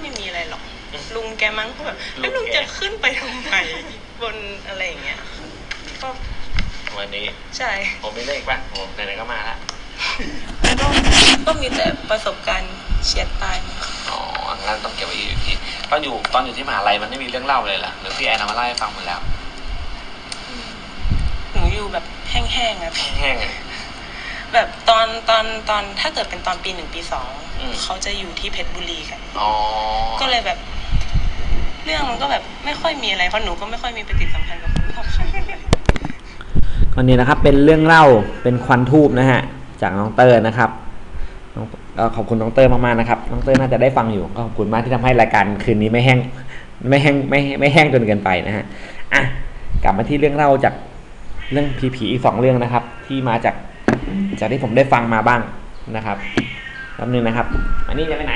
[0.00, 0.62] ไม่มีอะไรหรอก
[1.14, 3.54] ลุงแกมั้งก็แบบแล้วลุงจะขึ้นไปทำไม
[4.22, 4.36] บน
[4.68, 5.18] อะไรอย่างเงี้ย
[6.02, 6.08] ก็
[6.98, 7.26] วันนี้
[7.56, 7.70] ใช่
[8.02, 9.56] ผมมีเรื่องอีกป่ะโอ้ไหนๆก็มาละ
[10.62, 10.86] แล้วก็
[11.46, 12.74] ก็มีแต่ประสบการณ์
[13.04, 13.76] เฉียดตายมา
[14.10, 14.20] อ๋อ
[14.66, 15.52] งั้นต้องเก็บไว้อีกที
[15.90, 19.20] ตอนอยู่ตอนอยู่ที่มหาลัยมันไม่มีเรื่องเล่าเลยเหรอหรือพี่แอนเอามาเล่าให้ฟังหมดแล้ว
[21.52, 23.54] หนูอยู่แบบแห้งๆอะพี่แห้งๆอะ
[24.52, 29.50] แบบตอนตอนตอนถ้าเกิดเป็นตอนปีหนึ่งปีสอง อืม เขาจะอยู่ที่เพชรบุรีกัน อ๋อ
[30.20, 30.58] ก็เลยแบบ
[31.84, 35.28] เรื่องมันก็แบบไม่ค่อยมีอะไรเพราะหนูก็ไม่ค่อยมีปฏิสัมพันธ์กับคนรอบข้าง
[36.94, 38.04] ก็นี่นะครับเป็นเรื่องเล่า
[38.42, 39.40] เป็นควันธูปนะฮะ
[39.82, 40.70] จากน้องเตอร์นะครับ
[41.54, 41.66] น้อง
[41.98, 46.18] ก็ขอบคุณน้องเตอร์มากๆนะครับน้องเตอร์น่าจะได้ฟังอยู่ก็ขอบคุณมากที่ทำให้รายการคืนนี้ไม่แห้ง
[46.88, 48.64] ไม่แห้งไม่ไม่แห้งจนเกินไปนะฮะ
[49.12, 49.22] อะ
[49.84, 50.74] กลับมาที่เรื่องเล่าจาก
[51.52, 53.54] เรื่องผีๆอีกสองเรื่องนะครับ ที่มาจาก
[54.40, 55.40] จากที่ผมได้ฟังมาบ้าง
[55.96, 56.16] นะครับ
[56.94, 57.46] แป๊บนึงนะครับ
[57.88, 58.34] อันนี้จะไปไหน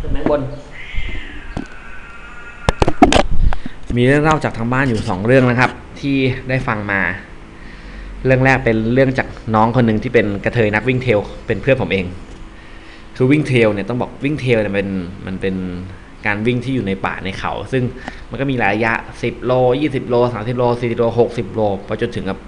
[0.00, 0.40] ขึ้นไปข้างบน
[3.96, 5.70] มีเรื่องเล่าจากทางบ้านอยู่สองเรื่องนะครับ
[6.00, 6.16] ที่
[6.48, 7.00] ได้ฟังมา
[8.24, 12.06] เรื่องแรกเป็นเรื่องจากน้องคนหนึ่งที่เป็นกระเทยนักวิ่งเทลเป็นเพื่อนผมเอง
[13.16, 14.88] คือวิ่ง trail เนี่ยต้องบอกวิ่ง trail เนี่ยเป็น
[15.26, 15.54] มันเป็น
[16.26, 17.82] การวิ่งที่อยู่ในป่าในเขา ซึ่ง
[18.30, 18.92] มันก็มีระยะ
[19.22, 22.38] 10 โล 20 โล 30 โล 40 โล 60 โลไปจนถึงกับ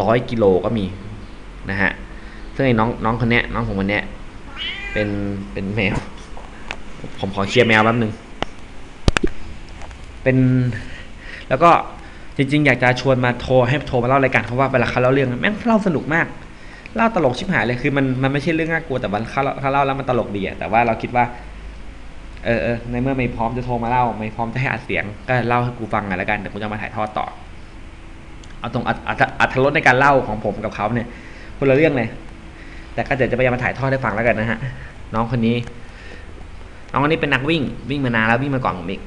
[0.00, 0.86] ร้อยกิโลก็มี
[1.70, 1.92] นะฮะ
[2.58, 4.04] ซึ่งไอ้น้องน้องคนเนี้ยน้องผมคนเนี้ย
[4.92, 5.08] เป็น
[5.52, 5.96] เป็นแมว
[7.20, 8.12] ผมขอเคลียร์แมวแป๊บนึง
[10.22, 10.36] เป็น
[11.48, 11.70] แล้วก็
[12.36, 16.26] จริงๆ อยากจะชวนมาโทรให้โทรมาเล่ารายการเพราะว่าเวลาเขาเล่าเรื่องแม่งเล่าสนุกมาก
[16.96, 21.24] เล่าตลกชิบหายเลยคือมันมันไม่ใช่เรื่องน่ากลัวแต่มันเขาเขาเล่าแล้วมันตลกดีอะแต่ว่าเราคิดว่า
[22.44, 27.26] เออเออในเมื่อไม่พร้อมจะโทรมาเล่า ไม่พร้อมจะให้อัดเสียงก็เล่าให้กูฟังหน่อยละกันแต่กูจะมาถ่ายทอดต่อ
[28.60, 31.08] เอาตรงอัตอัตอัตรสในการเล่าของผมกับเขาเนี่ย
[31.58, 32.08] คนละเรื่องเลย
[32.94, 34.58] แต่ก็เดี๋ยวจะพยายามมาถ่ายทอดให้ฟังแล้วกันนะฮะ
[35.14, 35.56] น้องคนนี้
[36.90, 39.02] น้องคนนี้เป็นนักวิ่งวิ่งมานานแล้ววิ่งมาก่อนผมอีก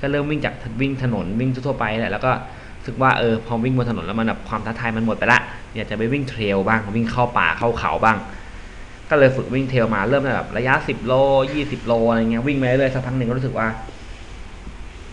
[0.00, 2.32] ก็เริ่มวิ่งจากวิ่งถนนวิ่งทั่วไปแหละแล้วก็
[2.78, 5.40] รู้สึกว่าเออพอวิ่งบนถนนแล้วมันแบบความท้าทายมันหมดไปละ
[5.74, 8.16] อยากจะไปวิ่งเทรลบ้างวิ่งเข้าป่าเข้าเขาบ้าง
[9.10, 11.12] ก็เลยฝึกวิ่งเทรลมาเริ่มแบบระยะ10โล
[11.54, 13.66] 20โลอะไรเงี้ยวิ่งไปเรื่อยสักพักหนึ่งก็รู้สึกว่า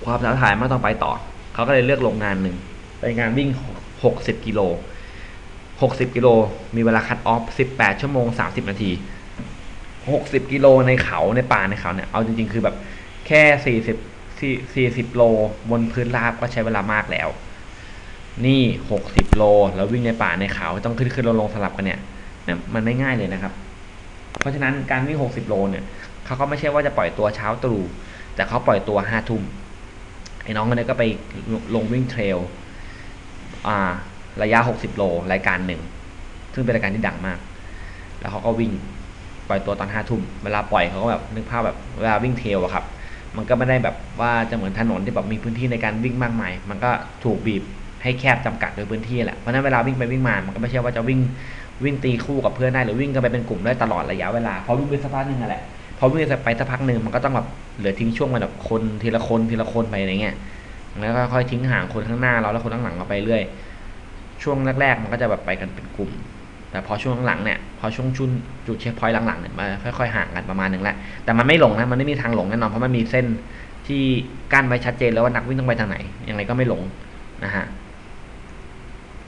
[0.05, 1.11] ความท้าทายไมันต้องไปต่อ
[1.53, 2.55] เขาก็เลยเลือกลงงานหนึ่ง
[2.99, 3.49] เป็นงานวิ่ง
[3.97, 4.59] 60กิโล
[5.81, 6.27] 60 กิโล
[6.75, 7.43] มีเวลาคัดออฟ
[7.73, 8.91] 18 ชั่วโมง 30 นาที
[9.71, 12.75] 60 กิโลในเขาในป่าในเขาเนี่ย เอาจริง ๆ คือแบบ
[13.27, 13.41] แค่
[13.81, 15.21] 40สี่สิบโล
[15.69, 17.29] บนพื้นราบก็ใช้เวลามากแล้ว
[18.45, 18.61] นี่
[18.91, 19.43] หกสิบโล
[19.75, 21.99] แล้ววิ่งในป่าในเขาต้องขึ้นขึ้นลงลงสลับกันเนี่ย
[22.73, 23.53] มันไม่ง่ายเลยนะครับ
[24.39, 25.83] เพราะฉะนั้นการวิ่งหกสิบโลเนี่ย
[26.25, 27.83] เขาก็ไม่ใช่ว่าจะปล่อยตัวเช้าตรู่
[28.35, 29.43] แต่เขาปล่อยตัวห้าทุ่ม
[30.43, 31.03] ไอ้น้องคนนี้ก็ไป
[31.75, 32.37] ลงวิ่งเทรล
[33.67, 33.77] อ่า
[34.41, 35.81] ระยะหกสิบโลรายการหนึ่ง
[36.53, 37.39] ซึ่งเป็นรายการที่ดังมาก
[38.19, 38.71] แล้วเขาก็วิ่ง
[39.47, 42.85] ปล่อยตัวตอนห้าทุ่ม เวลาปล่อยเขาก็แบบนึกภาพแบบเวลาวิ่งเทลอะครับ
[43.37, 46.91] มันก็ไม่ได้แบบว่าจะเหมือนถนนที่แบบมีพื้นที่ในการวิ่งมากมาย มันก็
[47.23, 47.63] ถูกบีบ
[48.03, 51.19] ให้แคบจำกัดโดยพื้นที่แหละ เพราะฉะนั้นเวลาวิ่งไปวิ่งมา มันก็ไม่ใช่ว่าจะวิ่ง
[51.83, 55.61] วิ่งตีคู่กับเพื่อนได้หรือวิ่งกันไปเป็นกลุ่มได้ตลอดระยะเวลา เพอวิ่งไปสักพักหนึ่งอะแหละ
[55.97, 60.35] พอวิ่งไปสักพักหนึ่งมันก็ต้องแบบเหลือทิ้งช่วงมาแบบคนทีละคนทีละคนไปอะไรเงี้ย
[60.99, 63.41] แล้วก็ค่อยทิ้งห่างคนข้างหน้าเราแล้วคนข้างหลังเราไปเรื่อย
[64.43, 66.11] ช่วงแรกๆ มันก็จะแบบไปกันเป็นกลุ่ม
[66.71, 68.29] แต่พอช่วงหลังเนี่ย พอช่วงชุน
[68.67, 73.25] จุดเช็คพอยต์หลังๆเนี่ยมาค่อยๆห่างกันประมาณหนึ่งแล้วแต่มันไม่หลงนะ มันไม่มีทางหลงแน่นอน เพราะมันมีเส้น
[73.87, 74.03] ที่
[74.53, 75.97] กั้นไว้ชัดเจนแล้วว่านักวิ่งต้องไปทางไหน
[76.29, 76.81] ยังไงก็ไม่หลง
[77.43, 77.65] นะฮะ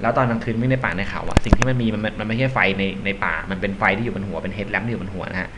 [0.02, 5.50] แล้วตอนกลางคืนวิ่งในป่าในเขาอะสิ่งที่มันมีมันมันไม่ใช่ไฟในในป่า มันเป็นไฟที่อยู่บนหัว เป็นเฮดแลมป์ที่อยู่บนหัวนะฮะ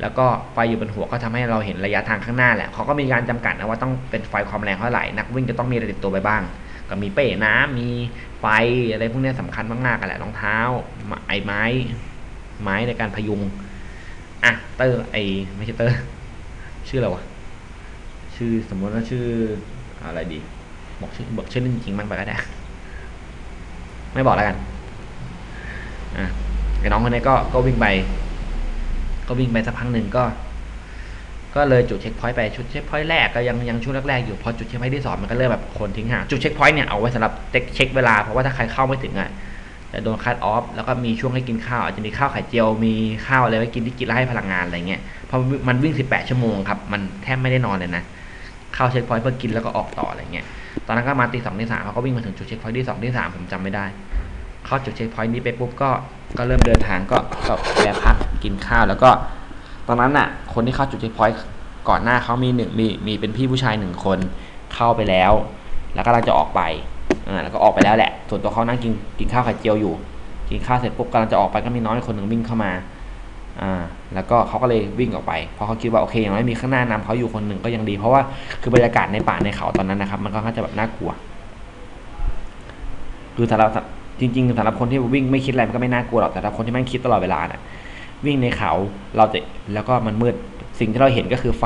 [0.00, 6.42] แล้วก็ไฟอยู่บนหัวก็ทำให้เราเห็นระยะทางข้างหน้าแหละเขาก็มีการจำกัดนะว่าต้องเป็นไฟความแรงเท่าไหร่ นักวิ่งจะต้องมีอะไรติดตัวไปบ้าง
[6.88, 7.88] ก็มีเป้น้ำมี
[8.40, 8.46] ไฟ
[8.92, 10.56] อะไรพวกนี้สำคัญมากๆกันแหละรองเท้า
[11.28, 11.62] ไอ้ไม้
[12.62, 13.40] ไม้ในการพยุง
[14.44, 15.16] อะเตอร์ไอ
[15.56, 15.98] ไม่ใช่เตอร์
[16.88, 17.22] ชื่ออะไรวะ
[18.36, 19.24] ชื่อสมมติว่าชื่อ
[20.04, 20.38] อะไรดี
[21.00, 22.36] บอกชื่อบอกชื่อเล่นจริงๆมันไปก็ได้
[24.14, 24.56] ไม่บอกแล้วกัน
[26.16, 26.26] อะ
[26.80, 27.86] ไอ้น้องคนนี้ก็ก็วิ่งไป
[29.28, 30.22] ก็วิ่งไปสักพักหนึ่งก็
[31.54, 37.32] ก็เลยจุด checkpoint ไปจุด checkpoint แรกก็ยังยังช่วงแรกๆอยู่พอจุด checkpoint ที่สองมันก็เริ่มแบบคนทิ้งห่างจุด checkpoint เนี่ยเอาไว้สำหรับ
[37.74, 39.30] เช็คเวลาเพราะว่าถ้าใครเข้าไม่ถึงอะ
[39.92, 42.94] จะโดน cut off แล้วก็มีช่วงให้กินข้าวอาจจะมีข้าวไข่เจียวมี
[43.26, 48.02] ข้าวอะไรไว้กินที่กินแล้วให้พลังงานอะไรเงี้ยเพราะมันวิ่ง 18 ชั่วโมงครับมันแทบไม่ได้นอนเลยนะ
[48.74, 50.46] เข้า checkpoint เพื่อกินแล้วก็ออกต่ออะไรเงี้ย
[50.86, 53.84] ตอนนั้นก็มาตีสองตีสามเขาก็วิ่งมาถึงจุด checkpoint ที่สองที่สามผมจำไม่ได้
[54.66, 55.90] เข้าจุด checkpoint นี้ไปปุ๊บก็
[56.38, 59.10] ก็เริ่มเดินทางก็ก็แวะพักกินข้าวแล้วก็
[59.92, 61.36] ตอนนั้นน่ะคนที่เข้าจุด checkpoint
[61.88, 64.18] ก่อนหน้าเขามีหนึ่งมีมีเป็นพี่ผู้ชายหนึ่งคน
[64.74, 65.32] เข้าไปแล้ว
[65.94, 66.60] แล้วก็เราจะออกไป
[67.28, 69.94] อ่าแล้วก็ออกไปแล้วแหละ ส่วนตัวเขานั่งกินกินข้าวไข่เจียวอยู่
[70.50, 72.72] กินข้าวเสร็จปุ๊บกำลังจะออกไปก็มีน้อยคนหนึ่งวิ่งเข้ามา
[73.62, 73.82] อ่า
[74.14, 78.20] แล้วก็เขาก็เลยวิ่งออกไปเพราะเขาคิดว่าโอเคอย่างน้อยมีข้างหน้านำเขาอยู่คนหนึ่งก็ยังดี เพราะว่า
[78.62, 81.10] คือบรรยากาศในป่าในเขาตอนนั้นนะครับ มันก็ค่อนจะแบบน่ากลัว
[83.36, 83.70] คือสำหรับ
[84.20, 87.60] จริงๆสำหรับคนที่วิ่งไม่คิดอะไรมันก็ไม่น่ากลัวหรอกแต่ถ้าคนที่แม่งคิดตลอดเวลาน่ะ
[88.26, 88.72] วิ่งในเขา
[89.16, 89.38] เราจะ
[89.74, 90.34] แล้วก็มันมืด
[90.78, 91.64] สิ่งที่เราเห็นก็คือไฟ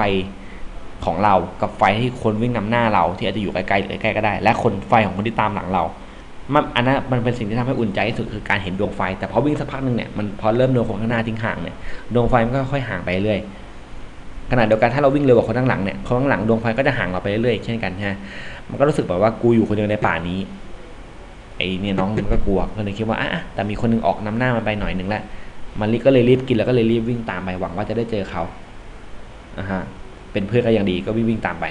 [1.04, 5.82] ของเรากับไฟที่คนวิ่งนำหน้าเราที่อาจจะอยู่ไกลๆหรือใกล้ๆก็ได้ และคนไฟของคนที่ตามหลังเรา
[6.54, 11.76] มันอันนั้นมันเป็นสิ่งที่ทำให้อุ่นใจที่สุดคือการเห็นดวงไฟ แต่พอวิ่งสักพักหนึ่งเนี่ยมันพอเริ่มโดนคนข้างหน้าทิ้งห่างเนี่ย
[12.14, 13.40] ดวงไฟมันก็ค่อยห่างไปเรื่อย
[14.50, 18.12] ขณะเดียวกันถ้าเราวิ่งเร็วกว่าคนข้างหลังเนี่ยคนข้างหลังดวงไฟก็จะห่างเราไปเรื่อยๆเช่นกันใช่ไหม
[18.70, 20.38] มันก็รู้สึกแบบว่ากูอยู่คนเดียวในป่านี้
[21.56, 25.22] ไอ้เนี่ยน้องมันก็กลัวก็เลยคิดว่าอะแต่มีคนนึงออกนำหน้ามันไปหน่อยหนึ่งแล้ว
[25.80, 28.42] มันก็เลยรีบกินแล้วก็เลยรีบวิ่งตามไปหวังว่าจะได้เจอเขา
[29.58, 29.82] อะฮะ
[30.32, 31.66] เป็นเพื่อนก็ยังดีก็วิ่งวิ่งตามไป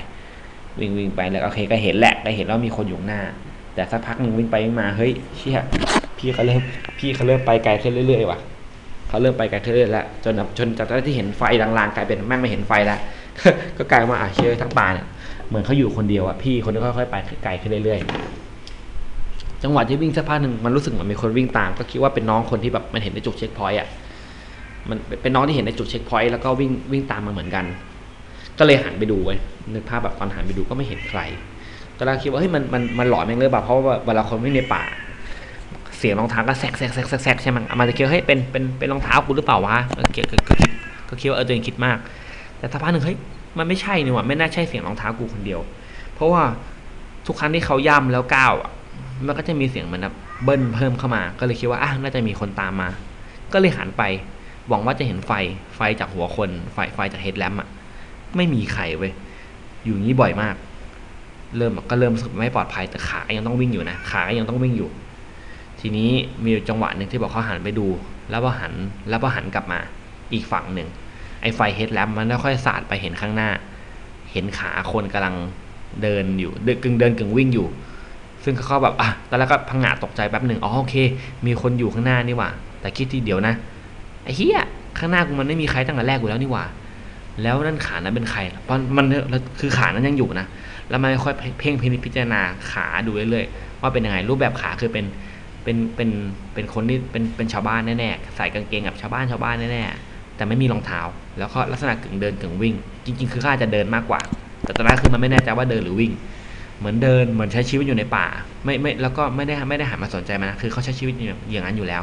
[0.79, 3.21] วิ่งวิ่งไปแล้วโอเคก็เห็นแหละก็เห็นว่ามีคนอยู่หน้า
[3.75, 5.59] แต่สักพักหนึ่งวิ่งไปวิ่งมาเฮ้ยเชี่ย
[6.17, 6.61] พี่เขาเริ่ม
[6.97, 8.39] พี่เขาเริ่มไปไกลขึ้นเรื่อยๆว่ะ
[9.07, 12.99] เขาเริ่มไปไกลขึ้นเรื่อยๆแล้วจนจนจากที่เห็นไฟลางๆกลายเป็นแม่งไม่เห็นไฟแล้ว
[13.77, 15.07] ก็กลายมาอะเชื่อทั้งป่าเนี่ย
[15.47, 18.42] เหมือนเขาอยู่คนเดียวอะพี่คนนี้ค่อยๆไปไกลขึ้นเรื่อยๆ
[19.63, 23.87] จังหวะที่วิ่งสักพักหนึ่งมันรู้สึกเหมือนมีคนวิ่งตาม ก็คิดว่าเป็นน้องคนที่แบบมันเห็นในจุด checkpoint อะ
[24.89, 27.65] มันเป็นน้องที่เห็นในจุด checkpoint แล้วก็วิ่งวิ่งตามมาเหมือนกัน
[28.59, 29.35] ก็เลยหันไปดูไว้
[29.73, 31.19] นึกภาพแบบตอนหันไปดูก็ไม่เห็นใคร
[31.97, 34.83] ก็เลยคิดว่าเฮ้ยมันมันมันหลอนแม่งเลยแบบเพราะว่าเวลาคนวิ่งในป่า
[35.97, 40.21] เสียงรองเท้าก็แซกแซกแซกแซกใช่ไหมมันจะคิดว่าเฮ้ยเป็นเป็นเป็นรองเท้ากูหรือเปล่าวะก็เก็
[41.09, 41.97] ก็คิดว่าเออตัวเองคิดมาก
[42.57, 43.17] แต่สักพักหนึ่งเฮ้ย
[43.57, 45.59] มันไม่ใช่นี่หว่าไม่น่าใช่เสียงรองเท้ากูคนเดียว
[46.15, 46.43] เพราะว่า
[47.27, 48.53] ทุกครั้งที่เขาย่ำแล้วก้าว
[49.27, 52.89] มันก็จะมีเสียงเหมือนแบบเบิ้ลเพิ่มเข้ามา ก็เลยคิดว่าอะน่าจะมีคนตามมา
[53.53, 54.03] ก็เลยหันไป
[54.69, 55.31] หวังว่าจะเห็นไฟ
[55.75, 57.67] ไฟจากหัวคน ไฟไฟจากเฮดแลมอะ
[58.35, 59.11] ไม่มีใครเว้ย
[59.83, 60.55] อยู่งนี้บ่อยมาก
[61.57, 64.89] เริ่มก็เริ่มรู้สึกไม่ปลอดภัยแต่ขายังต้องวิ่งอยู่นะ ขายังต้องวิ่งอยู่
[65.79, 66.09] ทีนี้
[66.43, 67.87] มีจังหวะหนึ่งที่บอกเขาหันไปดู
[68.29, 68.73] แล้วพอหัน
[69.09, 69.79] แล้วพอหันกลับมา
[70.33, 70.87] อีกฝั่งหนึ่ง
[71.41, 73.49] ไอ้ไฟเฮดแลมมันค่อยสาดไปเห็นข้างหน้า
[74.31, 75.35] เห็นขาคนกำลัง
[76.01, 77.67] เดินอยู่เดินกึ่งเดินกึ่งวิ่งอยู่
[78.43, 80.95] ซึ่งเขาแบบอะตอนแรกก็พังงาดตกใจแป๊บหนึ่งอ๋อโอเค
[81.45, 82.49] มีคนอยู่ข้างหน้านี่หว่า
[82.81, 83.53] แต่คิดทีเดียวนะ
[84.23, 84.61] ไอ้เหี้ย
[84.97, 86.65] ข้างหน้ากูมันไม่มีใครตั้งแต่แรกอยู่แล้วนี่หว่า
[87.41, 89.05] แล้วนั่นขานั้นเป็นใครเพราะมัน
[89.59, 90.45] คือขานั้นยังอยู่นะ
[90.89, 91.73] แล้วมันค่อยเพ่ง
[92.05, 92.41] พิจารณา
[92.71, 95.05] ขาดูเรื่อยๆว่าเป็นยังไงรูปแบบขาคือเป็น
[95.63, 96.09] เป็นเป็น
[96.53, 101.01] เป็นคนที่เป็นเป็นชาวบ้านแน่ๆใส่กางเกงแบบชาวบ้านชาวบ้านแน่ๆแต่ไม่มีรองเท้า
[101.39, 102.75] แล้วก็ลักษณะกึ่งเดินกึ่งวิ่ง
[103.05, 104.21] จริง ๆ คือข้าจะเดินมากกว่า
[104.63, 106.11] แต่ตอนนั้นคือมันไม่แน่ใจว่าเดินหรือวิ่ง
[106.83, 108.25] เหมือนเดินเหมือนใช้ชีวิตอยู่ในป่า
[108.65, 111.13] ไม่ไม่แล้วก็ไม่ได้ไม่ได้หันมาสนใจมันนะคือเขาใช้ชีวิต
[111.51, 112.01] อย่างนั้นอยู่แล้ว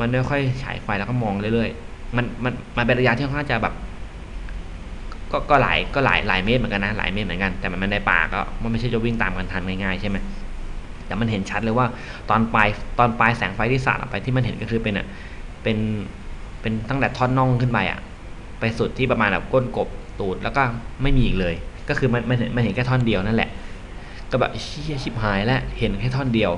[0.00, 3.74] มันค่อยฉายไฟแล้วก็มองเรื่อยๆมันมันมันเป็นระยะที่ค่อนข้างจะแบบ
[5.32, 10.16] ก็ก็หลายก็หลายหลายเมตรเหมือนกันนะหลายเมตรเหมือนกันแต่มันในป่าก็มันไม่ใช่จะวิ่งตามกันทันง่ายๆใช่ไหม
[11.06, 11.86] แต่มันเห็นชัดเลยว่า
[12.30, 15.06] ตอนปลายตอนปลายแสงไฟที่สาดออกไปที่มันเห็นก็คือเป็นอะ
[15.62, 15.76] เป็น
[16.60, 17.98] เป็นตั้งแต่ท่อนน่องขึ้นไปอะ
[18.60, 19.88] ไปสุดที่ประมาณแบบก้นกบ
[20.20, 20.62] ตูดแล้วก็
[21.02, 21.54] ไม่มีอีกเลย
[21.88, 23.50] ก็คือมันมันเห็นมันเห็นแค่ท่อนเดียวนั่นแหละ
[24.32, 26.52] ก็แบบเชี่ยชิบหายแล้วเห็นแค่ท่อนเดียว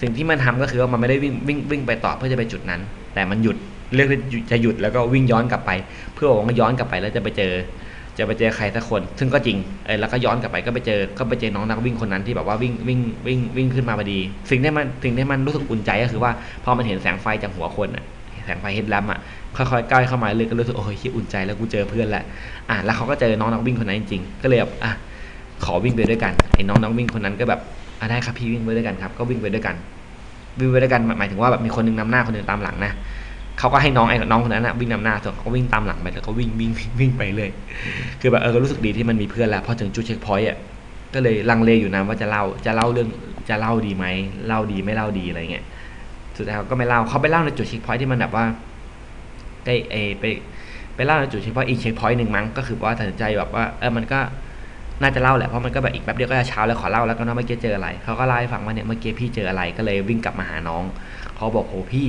[0.00, 2.80] สิ่งที่มันทำก็คือว่ามันไม่ได้วิ่งวิ่งวิ่งไปต่อเพื่อจะไปจุดนั้น
[3.14, 3.56] แต่มันหยุด
[3.94, 4.08] เลือก
[4.50, 5.70] จะหยุดแล้วก็วิ่งย้อนกลับไป
[6.14, 7.52] เพื่อหวังว่าย้อนกลับไปแล้วจะไปเจอ
[8.18, 14.18] จะไปเจอใครสักคน ซึ่งก็จริงเออแล้วก็ย้อนกลับไปก็ไปเจอก็ไปเจอน้องนักวิ่งคนนั้นที่แบบว่าวิ่งวิ่งวิ่งวิ่งขึ้นมาพอดี
[14.50, 16.32] สิ่งที่มันสิ่งที่มันรู้สึกอุ่นใจก็คือว่า
[16.64, 18.04] พอมันเห็นแสงไฟจากหัวคนอะ
[18.44, 19.20] แสงไฟเฮดแลมอะ
[19.56, 22.24] ค่อยๆใกล้เข้ามาเลยก็รู้สึกโอ้ยคิดอุ่นใจแล้วกูเจอเพื่อนแล้ว
[22.70, 24.92] อะแล้วเขาก็เจอน้องนักวิ่งคนนั้นจริงๆก็เลยแบบอะ
[25.64, 27.60] ขอวิ่งไปด้วยกันไอ้น้องนักวิ่งคนนั้นก็แบบ
[28.00, 29.76] อะได้ครับพี่วิ่งไปด้วยกันครับ ก็วิ่งไปด้วยกัน
[30.58, 32.92] วิ่งไปด้วยกันหมายถึงว่าแบบมีคนนึงนำหน้าคนนึงตามหลังนะ
[33.58, 37.50] เขาก็ให้น้องไอ้น้องคนนั้นนะวิ่งนำหน้าส่วนเขาวิ่งตามหลังไปแล้วก็วิ่งวิ่งวิ่งไปเลย
[38.20, 40.58] คือแบบเออรู้สึกดีที่มันมีเพื่อนแล้วพอถึงจุด checkpoint อะ
[41.14, 43.08] ก็เลยลังเลอยู่นะว่าจะเล่าจะเล่าเรื่อง
[43.48, 44.06] จะเล่าดีไหม
[44.46, 45.64] เล่าดีไม่เล่าดีอะไรเงี้ย
[46.36, 48.44] สุดท้ายเขาก็ไม่เล่าเขาไปเล่าในจุด checkpoint ที่มันแบบว่า
[49.66, 50.24] ได้เอไป
[50.96, 54.20] ไปเล่าในจุด checkpoint อีก checkpoint หนึ่งมั้งก็คือว่าตัดสินใจแบบว่าเออมันก็
[55.02, 60.82] น่าจะเล่าแหละเพราะมันก็แบบอีกแป๊บเดียวก็จะเช้าแล้วขอเล่าแล้วก็นะเมื่อกี้เจออะไรเขาก็เล่าให้ฟังว่าเนี่ยเมื่อกี้พี่เจออะไรก็เลยวิ่งกลับมาหาน้อง
[61.36, 62.08] เขาบอกโหพี่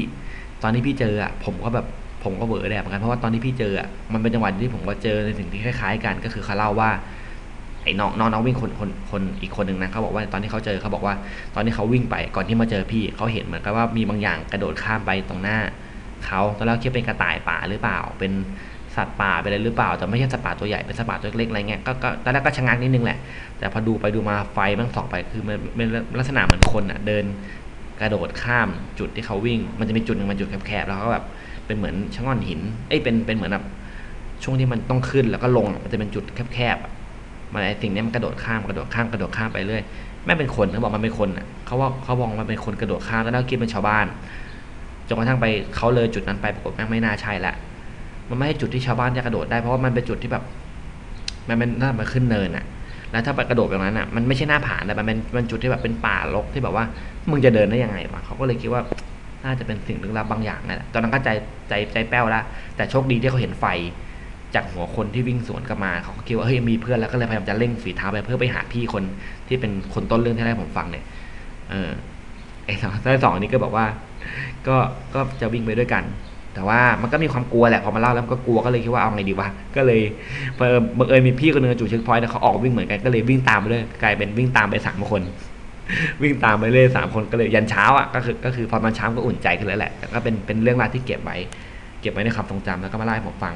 [0.62, 1.86] ตอนที่พี่เจออะผมก็แบบ
[2.24, 6.90] ผมก็เวอร์แดดเหมือนกันเพราะว่าตอนที่พี่เจออะมันเป็นจังหวะที่ผมก็เจอในสิ่งที่คล้ายๆกันก็คือเขาเล่าว่า
[7.84, 11.16] ไอ้น้องน้องน้องวิ่งคนคนคนอีกคนหนึ่งนะเขาบอกว่าตอนที่เขาเจอเขาบอกว่า
[11.56, 15.58] ตอนที่เขาวิ่งไปก่อนที่มาเจอพี่เขาเห็นเหมือนกับว่ามีบางอย่างกระโดดข้ามไปตรงหน้า
[16.26, 18.32] เขาตอนแรกคิดเป็นกระต่ายป่าหรือเปล่าเป็น
[18.96, 23.18] สัตว์ป่าเป็นอะไรหรือเปล่า แต่ไม่ใช่สัตว์ป่าตัวใหญ่เป็นสัตว์ป่าตัวเล็กอะไรเงี้ยก็ก็ตอนแรกก็ชะงักนิดนึงแหละ
[23.60, 25.88] แต่พอดูไปดูมาไฟมันส่องไปคือมันเป็น
[26.18, 27.26] ลักษณะเหมือนคนอะเดิน
[28.02, 28.68] กระโดดข้าม
[29.00, 31.24] จุดที่เขาวิ่ง มันจะมีจุดหนึ่งมันจุดแคบๆแล้วก็แบบ
[31.66, 33.66] เป็นเหมือนชะง่อนหินเอ้ยเป็นเป็นเหมือนแบบ
[34.43, 36.24] ช่วงที่มันต้องขึ้นแล้วก็ลงมันจะเป็นจุด
[36.54, 36.91] แคบๆอะ
[37.54, 39.84] มันไอ้สิ่งนี้มันกระโดดข้ามกระโดดข้ามกระโดดข้ามไปเรื่อย
[40.26, 44.06] ไม่เป็นคนเขาบอกมันเป็นคนอะเขาว่าเขาบอกมันเป็นคนกระโดดข้ามแล้วเราคิดเป็นชาวบ้าน
[45.08, 47.54] จนกระทั่งไปเขาเลยจุดนั้นไปปรากฏแม่งไม่น่าใช่ละ
[48.30, 50.44] มันไม่ใช่จุดที่ชาวบ้านจะกระโดดได้เพราะว่ามันเป็นจุดที่แบบ
[51.50, 52.66] มันเป็นน่ามาขึ้นเนินอะ
[53.12, 56.86] แล้วถ้าไปกระโดดแบบนั้นอะมันไม่ใช่หน้าผาแต่มันเป็นมันจุดที่แบบเป็นป่ารกที่แบบว่า
[57.30, 58.82] มึงจะเดินได้ยังไงวะเขาก็เลยคิดว่า
[59.46, 61.30] น่าจะเป็นสิ่งลึกลับบางอย่างนั่นแหละตอนนั้นก็ใจ
[61.70, 62.44] ใจใจแป้วล้ว
[62.76, 63.66] แต่โชคดีที่เขาเห็นไฟ
[64.56, 69.04] จากหัวคนที่วิ่งสวนกลับมาเขาก็คิดว่าเฮ้ยมีเพื่อนแล้วก็เลยพยายามจะเร่งฝีเท้าไปเพื่อไปหาพี่คน
[69.48, 71.04] ที่เป็นคนต้นเรื่องที่ให้ผมฟังเนี่ย
[71.70, 71.90] เออ
[72.66, 73.86] ไอ้สองไอ้สองนนี้ก็บอกว่า
[74.68, 74.78] ก็
[75.14, 76.04] ก็จะวิ่งไปด้วยกัน
[76.56, 80.01] แต่ว่ามันก็มีความกลัวแหละพอมาเล่าแล้วก็กลัวก็เลยคิดว่าเอาไงดีวะก็เลย
[80.58, 85.22] เพิ่มบังเอิญมีพี่คนหนึงจู่เช็คพอยต์แล้วเขาออกวิ่งเหมือนกันก็เลยวิ่งตามไปเลยกลายเป็นวิ่งตามไปสามคน
[86.22, 91.38] วิ่งตามไปเลยสามคนก็เลยยันเช้าอะก็คือก็คือพอมันเช้าก็อุ่นใจขึ้นแล้วแหละแต่ก็เป็นเป็นเรื่องราวที่เก็บไว้
[92.01, 93.53] เก็บไว้ในความทรงจำแล้วก็มาเล่าให้ผมฟัง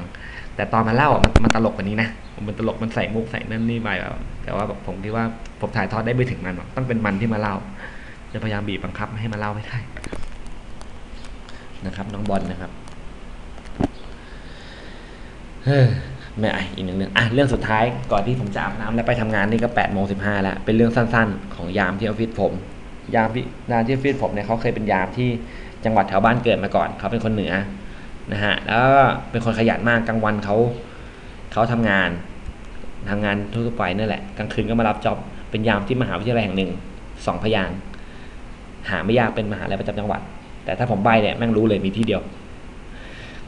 [0.56, 2.08] แต่ตอนมาเล่าอะมันมันตลกกว่านี้นะ
[2.48, 5.24] มันตลกมันใส่มุกใส่นั่นนี่ไปแบบแต่ว่าแบบผมคิดว่า
[5.60, 7.54] ผมถ่ายทอดได้ไม่ถึงมันหรอกต้องเป็นมันที่มาเล่า
[8.32, 9.78] จะพยายามบีบบังคับให้มาเล่าให้ได้
[11.86, 12.70] นะครับน้องบอลนะครับ
[15.68, 15.80] ฮ้
[16.38, 22.52] ไม่อะอีกหนึ่งเรื่องอะเรื่องสุดท้ายก่อนที่ผมจะอาบน้ำแล้วไปทำงานนี่ก็แปดโมงสิบห้าแล้วเป็นเรื่องสั้น ๆ ของยามที่ออฟฟิศผม
[23.14, 25.28] ยามที่ยามที่ออฟฟิศผมเนี่ยเขาเคยเป็นยามที่
[25.84, 27.52] จังหวัดแถวบ้านเกิดมาก่อนเขาเป็นคนเหนือ
[28.32, 30.56] นะฮะแล้วก็เป็นคนขยันมากกลางวันเขา
[31.52, 32.10] เขาทำงาน
[33.10, 35.18] ทำงานทั่วไปนั่นแหละกลางคืนก็มารับจ็อบ
[35.50, 36.70] เป็นยามที่มหาวิทยาลัยแห่งหนึ่ง
[37.26, 37.70] สองพยาง
[38.90, 40.20] หาไม่ยากเป็นมหาลัยประจำจังหวัด
[40.64, 42.22] แต่ถ้าผมใบเนี่ยแม่งรู้เลยมีที่เดียว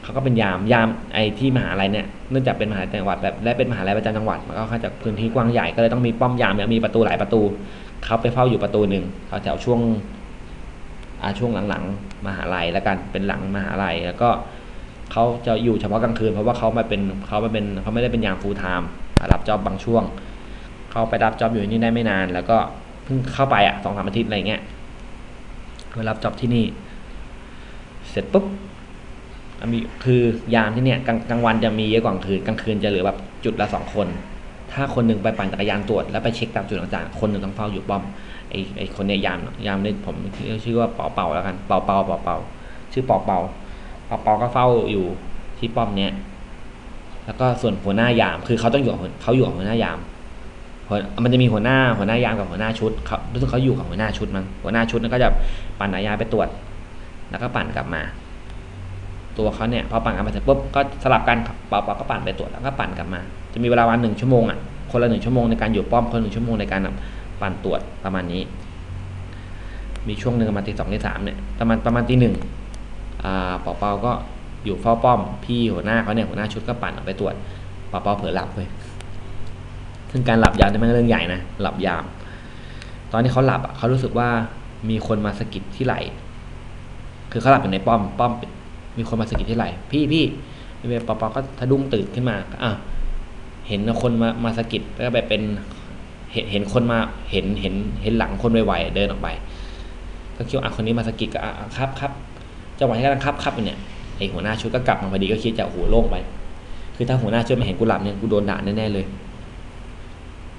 [0.03, 7.43] เขาก็เป็นยามยามไอ้ที่มหาลัยเนี่ยเนื่องจากเป็นมหาลัยจังหวัดแบบและเป็นมหาลัยประจำจังหวัดมันก็ค่อนข้าจากพื้นที่กว้างใหญ่ก็เลยต้องมีป้อมยามมีประตูหลายประตู
[8.05, 9.81] เขาไปเฝ้าอยู่ประตูหนึ่งเขาแถวช่วง
[11.23, 14.29] อาช่วงหลังๆมหาลัยแล้วกันเป็นหลังมหาลัยแล้วก็
[15.13, 18.89] เขาจะอยู่เฉพาะกลางคืนเพราะว่าเขามาเป็นเขามาเป็นเขาไม่ได้เป็นยามฟูลไทม์
[19.33, 20.03] รับจอบบางช่วง
[20.91, 22.57] เขาไปรับจอบอยู่ที่นี่ได้ไม่นาน แล้วก็
[23.05, 24.61] เพิ่งเข้าไปอะสองสามอาทิตย์อะไรเงี้ย
[25.95, 26.65] ไปรับจอบที่นี่
[28.11, 28.45] เสร็จปุ๊บ
[29.73, 30.23] มีคือ
[30.55, 34.09] ยามที่เนี่ยกลางกลางวันจะมีเยอะกว่ากลางคืนกลางคืนจะเหลือแบบจุดละสองคน
[34.73, 38.03] ถ้าคนหนึ่งไปปั่นจักรยานตรวจแล้วไปเช็คตามจุดต่างๆคนหนึ่งต้องเฝ้าอยู่ป้อม
[38.51, 40.17] ไอไอคนเนี่ยยามยามเนี่ยผม
[40.65, 42.37] ชื่อว่าเป่าเป่าแล้วกันเป่าเป่าเป่าเป่า
[42.93, 43.41] ชื่อเป่าเป่า
[44.07, 45.05] เป่าเป่าก็เฝ้าอยู่
[45.59, 46.13] ที่ป้อมเนี้ย
[47.27, 48.93] แล้วก็ส่วนหัวหน้ายามคือเขาต้องอยู่
[49.23, 49.99] เขาอยู่กับหัวหน้ายาม
[51.25, 55.29] มันจะมีหัวหน้าหัวหน้ายามกับหัวหน้าชุดเขารู้สึกเขาอยู่กับหัวหน้าชุดมั้งหัวหน้าชุดนั้นก็จะ
[55.79, 56.49] ปั่นจักรยาไปตรวจ
[57.31, 58.03] แล้วก็ปั่นกลับมา
[59.39, 63.21] ตัวเขาเนี่ยพอปั่นกลับมาเสร็จปุ๊บก็สลับกันเปาๆก็ปั่นไปตรวจแล้วก็ปั่นกลับมา
[63.53, 64.59] จะมีเวลาวันหนึ่งชั่วโมงอะ
[64.91, 66.81] คนละหนึ่งชั่วโมงในการอยู่ป้อมคนหนึ่งชั่วโมงในการ
[67.41, 68.43] ปั่นตรวจประมาณนี้
[70.09, 72.35] มีช่วงหนึ่งประมาณตีสองตีสามเนี่ยประมาณประมาณตีหนึ่ง
[73.25, 74.13] อ่าเปาเปาก็
[74.65, 77.35] อยู่เฝ้าป้อม พี่หัวหน้าเขาเนี่ยหัวหน้าชุดก็ปั่นออกไปตรวจ
[77.89, 78.69] เปาเปาเผลอหลับเลย
[80.11, 82.05] ซึ่งการหลับยามนี่มันเรื่องใหญ่นะหลับยาม
[83.13, 84.29] ตอนที่เขาหลับอะเขารู้สึกว่า
[84.91, 86.01] มีคนมาสะกิดที่ไหล่
[87.33, 88.33] คือเขาหลับอยู่ในป้อมป้อม
[88.99, 90.25] มีคนมาสะกิดที่ไหล่พี่พี่
[90.81, 92.71] พี่เปาเปาก็สะดุ้งตื่นขึ้นมาอะ
[93.69, 95.43] เห็นคนมามาสะกิดแล้วก็แบบเป็น
[96.33, 96.99] เห็นเห็นคนมา
[97.31, 99.29] เห็นเห็นเห็นหลังคนไวๆเดินออกไป
[100.37, 102.13] ก็คิดว่าคนนี้มาสะกิดก็อะครับครับ
[102.79, 103.79] จังหวะที่กำลังครับครับเนี่ย
[104.17, 106.17] ไอหัวหน้าชุดก็กลับมาพอดีก็คิดจะโอ้โหโล่งไป
[106.97, 109.07] คือถ้าหัวหน้าชุดมาเห็นกูหลับเนี่ยกูโดนด่าแน่ๆเลย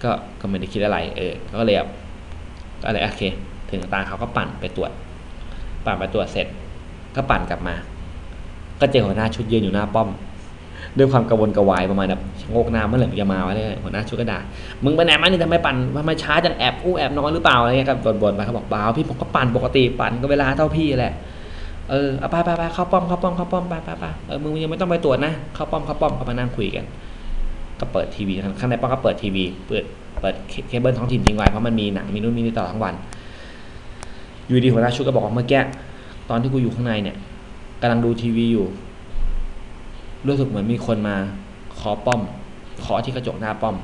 [0.03, 1.89] ก็ก็ไม่ได้คิดอะไร เออ ก็เลยแบบ
[2.83, 3.23] ก็เลยโอเค
[3.69, 4.91] ถึงตาเขาก็ปั่นไปตรวจ
[5.85, 6.47] ปั่นไปตรวจเสร็จ
[7.15, 7.75] ก็ปั่นกลับมา
[8.81, 10.09] ก็เจอหัวหน้าชุดยืนอยู่หน้าป้อม
[10.97, 12.21] ด้วยความกระวนกระวายประมาณแบบ
[12.51, 14.39] โงกหน้าเมื่อไหร่จะมาวะเนี่ยหัวหน้าชุดก็ด่า
[14.83, 21.13] มึงไปไหนมานี่ทำไมปั่นทำไมช้าจังแอบอู้แอบนอนหรือเปล่าอะไรเงี้ยก็บ่นๆไปเขาบอกเปล่าพี่ผมก็ปั่นปกติปั่นก็เวลาเท่าพี่แหละ
[21.89, 26.85] เออเอาไปไปไปเข้าป้อมเข้าป้อมเข้าป้อมไปไปไปเออมึงยังไม่ต้องไปตรวจนะเข้าป้อมเข้าป้อมก็มานั่งคุยกัน
[27.79, 29.83] ก็เปิดทีวีข้างในป้อมก็เปิดทีวีเปิด
[30.21, 30.35] เปิด
[30.67, 32.93] เคเบิลท้องถิ่นทิ้งไว้เพราะมันมีหนังมีนู่นมีนี่ตลอดทั้งวัน
[34.47, 35.61] อยู่ดีหัวหน้าชุดก็บอกว่าเมื่อกี้
[36.29, 37.15] ตอนที่กูอยู่ข้างในเนี่ย
[37.83, 38.67] กำลังดูทีวีอยู่
[40.27, 41.15] รู้สึกเหมือนมีคนมา
[41.73, 42.21] เคาะป้อม
[42.81, 43.75] เคาะที่กระจกหน้าป้อม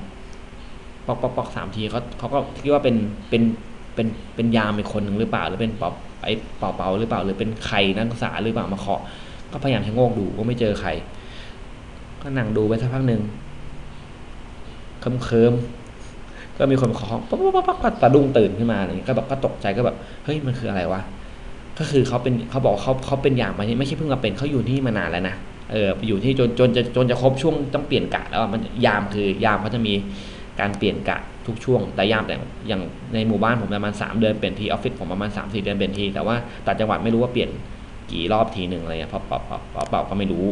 [1.06, 2.96] ปอกปอกปอกสามทีเขาเขาก็คิดว่าเป็น
[3.30, 3.42] เป็น
[3.96, 5.90] เป็นเป็นยามอีกคนหนึ่งหรือเปล่า หรือเป็นเปา
[6.24, 9.02] ไอ้เป่าเป่าหรือเปล่า หรือเป็นใครนักศึกษาหรือเปล่ามาเคาะ
[9.52, 10.90] ก็พยายามชะโงกดูก็ไม่เจอใคร
[12.22, 13.22] ก็นั่งดูไปสักพักหนึ่ง
[15.00, 19.96] เคิมเคิมๆก็มีคนมาเคาะป๊อกป๊อกป๊อกป๊อกก็สะดุ้งตื่นขึ้นมาอะไรอย่างเงี้ยก็แบบก็ตกใจก็แบบ
[20.26, 21.02] เฮ้ยมันคืออะไรวะ
[21.80, 25.36] ก็คือเขาเป็นเขาบอกเขาเขาเป็นอย่างมานี่ไม่ใช่เพิ่งมาเป็นเขาอยู่ที่มานานแล้วนะ
[25.72, 29.94] เอออยู่ที่จนจนจะจนจะครบช่วงต้องเปลี่ยนกะแล้วมันยามคือยามเขาจะมี
[30.60, 31.18] การเปลี่ยนกะ
[31.48, 32.36] ทุกช่วง แต่ยามแต่
[32.68, 32.82] อย่าง
[33.14, 37.50] ในหมู่บ้านผมประมาณสามเดือนเปลี่ยนทีออฟฟิศผมประมาณสามสี่เดือนเปลี่ยนทีแต่ว่าต่างจังหวัดไม่รู้ว่าเปลี่ยน
[38.12, 40.46] กี่รอบทีหนึ่งอะไรเงี้ยเพราะเปล่าเปล่าเปล่าก็ไม่รู้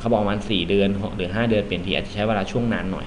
[0.00, 3.06] เขาบอกประมาณสี่เดือนหรือห้าเดือนเปลี่ยนทีอาจจะใช้เวลาช่วงนานหน่อย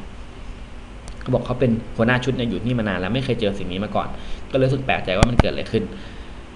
[1.22, 4.08] เขาบอกเขาเป็นหัวหน้าชุดเนี่ยอยู่ที่นี่มานานแล้วไม่เคยเจอสิ่งนี้มาก่อน
[4.52, 5.84] ก็เลยรู้สึกแปลกใจว่ามันเกิดอะไรขึ้น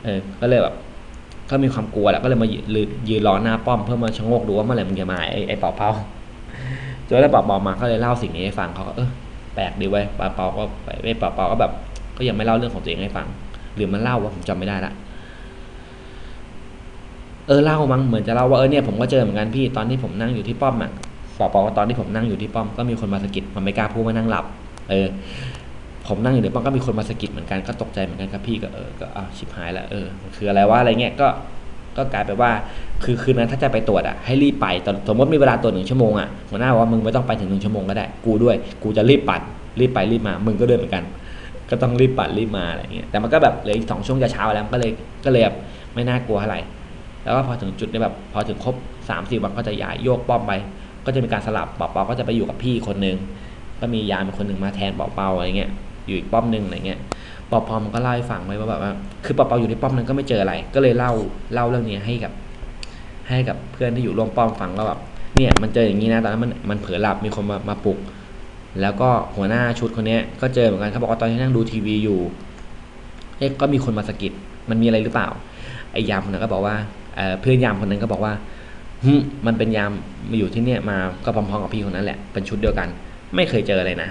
[0.04, 0.76] เออก็เลยแบบ
[1.50, 5.92] ก็มีความกลัวแหละก็เลยมายืนยืนรอหน้าป้อมเพื่อมาชะโงกดูว่าเมื่อไหร่มันจะมาไอ้ไอ้เป่าเป่า
[7.08, 9.10] จนแล้วเป่าเป่ามาก็เลยเล่าสิ่งนี้ให้ฟังเขาก็เออ
[9.56, 10.64] แปลกดีเว้ยเป่าเป่าก็
[11.06, 11.72] ไอ้เป่าเป่าก็แบบ
[12.18, 13.28] ก็ยังไม่เล่าเรื่องของตัวเองให้ฟัง
[13.76, 14.94] หรือมันเล่าว่าผมจำไม่ได้ละ
[17.48, 20.92] เออเล่ามั้งเหมือนจะเล่าว่าเออเนี่ยผมก็เจอเหมือนกันพี่ตอนที่ผมนั่งอยู่ที่ป้อมอะ
[21.38, 24.46] เป่าเป่าตอนที่ผมนั่งอยู่ที่ป้อมก็มีคนมาสะกิดมันไม่กล้าพูดว่านั่งหลับ
[24.90, 25.08] เออ
[26.08, 31.28] ผมนั่งอยู่ในป้อมก็มีคนมาสะกิดเหมือนกันก็ตกใจเหมือนกันครับพี่ก็เออก็อ้าวชิบหายล้วเออมันคืออะไรวะอะไรเงี้ยก็
[31.98, 32.52] ก็กลายเป็นว่า
[33.04, 34.68] คือคืนนั้นถ้าจะไปตรวจอะให้รีบไป
[35.08, 39.42] สมมติมีเวลาตรวจหนึ่งชั่วโมงอะหัวหน้าว่ามึงไม่ต้องไปถึงหนึ่งชั่วโมงก็ได้กูด้วย กูจะรีบปัด
[39.80, 41.04] รีบไปรีบมา มึงก็ด้วยเหมือนกัน
[41.70, 44.92] ก็ต้องรีบปัดรีบมาอะไรเงี้ยแต่มันก็แบบเหลืออีกสองช่วงจะเช้าแล้วก็เลย
[45.26, 45.56] ก็เลยแบบ
[45.94, 46.62] ไม่น่ากลัวเท่าไหร่
[47.24, 48.76] แล้วก็พอถึงจุดนี้แบบพอถึงครบ
[49.10, 50.52] สามสี่วันก็จะย้ายโยกป้อมไป
[51.06, 53.18] ก็จะมีการสลับเปาเปาก็จะไปอยู่กับพี่คนนึง
[53.82, 55.72] ก็มียามเป็นคนหนึ่งมาแทนเปาเปาอะไรเงี้ย
[56.10, 57.00] อยู่อีกป้อมหนึ่งอะไรเงี้ย
[57.52, 58.92] ปาเปามันก็เล่าให้ฟังไว้ว่าแบบว่า
[59.26, 61.12] คือปาเปาอยู่ในป้อมนั้นก็ไม่เจออะไร ก็เลยเล่า
[61.54, 62.32] เล่าเรื่องนี้ให้กับ
[63.30, 65.00] ให้กับเพื่อนที่อยู่ร่วมป้อมฟังว่าแบบ
[65.36, 67.98] เนี่ยมันเจออย่างนี้นะตอนนั้นมันมันเผลอหลับมีคนมามาปลุก
[68.82, 72.20] แล้วก็หัวหน้าชุดคนนี้ก็เจอเหมือนกันเขาบอกว่าตอนที่นั่งดูทีวีอยู่
[73.38, 74.32] เอ๊ะก็มีคนมาสะกิด
[74.70, 75.28] มันมีอะไรหรือเปล่า
[75.92, 76.76] ไอ้ยามคนนั้นก็บอกว่า
[77.16, 78.34] เออเพื่อนยามคนนั้นก็บอกว่า
[79.04, 79.14] หึ
[79.46, 79.92] มันเป็นยาม
[80.30, 82.88] มาอยู่ที่เนี่ยมาก็พร้อมๆกับพี่คนนั้นแหละเป็นชุดเดียวกัน
[83.36, 84.10] ไม่เคยเจอเลยนะ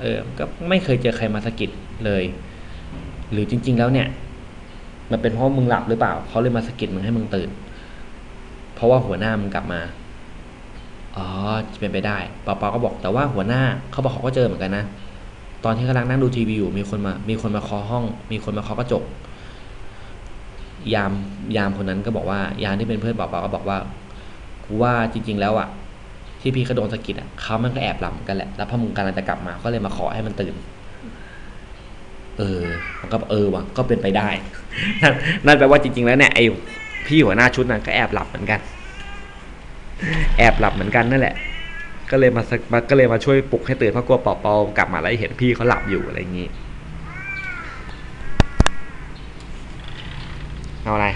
[0.00, 1.70] เออก็ไม่เคยเจอใครมาสะกิด
[2.04, 2.24] เลย
[3.32, 4.08] หรือจริง ๆ แล้วเนี่ย
[5.10, 7.48] มันเป็นเพราะมึงหลับหรือเปล่าเขาเลยมาสะกิดมึงให้มึงตื่น
[8.74, 9.80] เพราะว่าหัวหน้ามึงกลับมา
[11.16, 11.26] อ๋อ
[11.72, 14.84] จะเป็นไปได้ปาเปาก็บอกแต่ว่าหัวหน้าเขาบอกเขาก็เจอเหมือนกันนะ
[15.64, 19.04] ตอนที่กำลังนั่งดูทีวีอยู่มีคนมามีคนมาเคาะห้อง มีคนมาเคาะกระจก
[20.94, 21.12] ยาม
[21.56, 23.78] ยามคนนั้นก็บอกว่ายามที่เป็นเพื่อนปาเปาก็บอกว่า
[24.64, 25.68] กูว่าจริง ๆ แล้วอะ
[26.40, 30.54] ที่พี่เขาโดนสะกิดอะเขามันก็แอบหลับกันแหละ แล้วพอมึงกำลังจะกลับมา ก็เลยมาขอให้มันตื่น
[32.38, 32.62] เออ
[33.00, 34.28] มันก็เออว่ะก็เป็นไปได้
[35.02, 35.14] นั่น
[35.46, 36.44] นั่นแปลว่าจริง ๆ แล้วเนี่ยไอ้
[37.06, 38.60] พี่หัวหน้าชุดนั้นก็แอบหลับเหมือนกัน
[40.38, 41.34] แอบหลับเหมือนกันนั่นแหละ
[42.10, 46.48] ก็เลยมาสักมาก็เลยมาช่วยปลุกให้ตื่นเพราะกลัวเปาเปากลับมาแล้วเห็นพี่เขาหลับอยู่อะไรอย่างนี้
[50.82, 51.06] เอาอะไร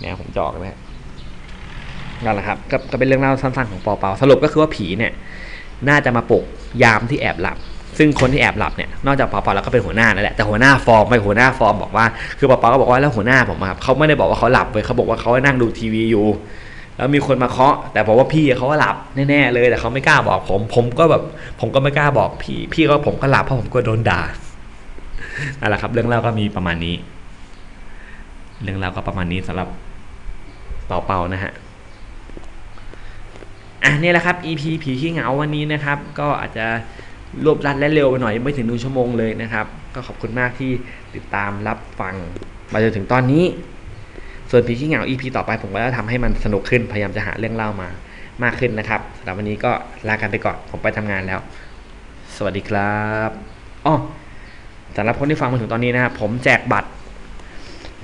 [0.00, 0.78] แมวผมจอกนะ
[2.24, 5.12] นั่นแหละครับก็ก็เป็นเรื่องเล่าสั้นๆของปาเปาสรุปก็คือว่าผีเนี่ย
[5.88, 6.44] น่าจะมาปลุก
[6.82, 7.58] ยามที่แอบหลับ
[7.98, 12.04] ซึ่งคนที่แอบหลับเนี่ยนอกจากปาเปาแล้วก็เป็นหัวหน้านั่นแหละแต่หัวหน้าฟอร์มไปหัวหน้าฟอร์มบอกว่า
[12.38, 16.26] คือปาเปาก็บอกว่าแล้วหัวหน้าผมครับเขาไม่ได้บอกว่าเขาหลับเว้ยเขาบอกว่าเขานั่งดูทีวีอยู่
[16.96, 18.96] แล้วมีคนมาเคาะ แต่บอกว่าพี่เขาก็หลับ
[19.28, 21.22] แน่ๆเลยแต่เขาไม่กล้าบอกผม ผมก็แบบ
[21.60, 24.20] ผมก็ไม่กล้าบอกพี่ พี่ก็ผมก็หลับเพราะผมกลัวโดนด่า
[25.60, 26.94] นั่นแหละครับ เรื่องเล่าก็มีประมาณนี้
[28.62, 29.68] เรื่องเล่าก็ประมาณนี้สำหรับ
[30.86, 31.52] เป่าเปานะฮะ
[33.84, 36.66] อะนี่แหละครับ EP ผีขี้เหงาวันนี้นะครับ ก็อาจจะ
[37.44, 40.70] รวบรัดและเร็วไปหน่อยไม่ถึงหนึ่งชั่วโมงเลยนะครับ ก็ขอบคุณมากที่
[41.14, 42.14] ติดตามรับฟัง
[42.72, 43.44] มาจนถึงตอนนี้
[44.50, 47.88] ส่วนผีขี้เหงา EP ต่อไปผมก็จะทำให้มันสนุกขึ้นพยายามจะหาเรื่องเล่ามา
[48.42, 49.72] มากขึ้นนะครับสำหรับวันนี้ก็
[50.08, 51.40] ลากันไปก่อนผมไปทำงานแล้ว
[52.36, 53.30] สวัสดีครับ
[53.86, 53.94] อ๋อ
[54.96, 56.88] สำหรับคนที่ฟังมาถึงตอนนี้นะครับผมแจกบัตร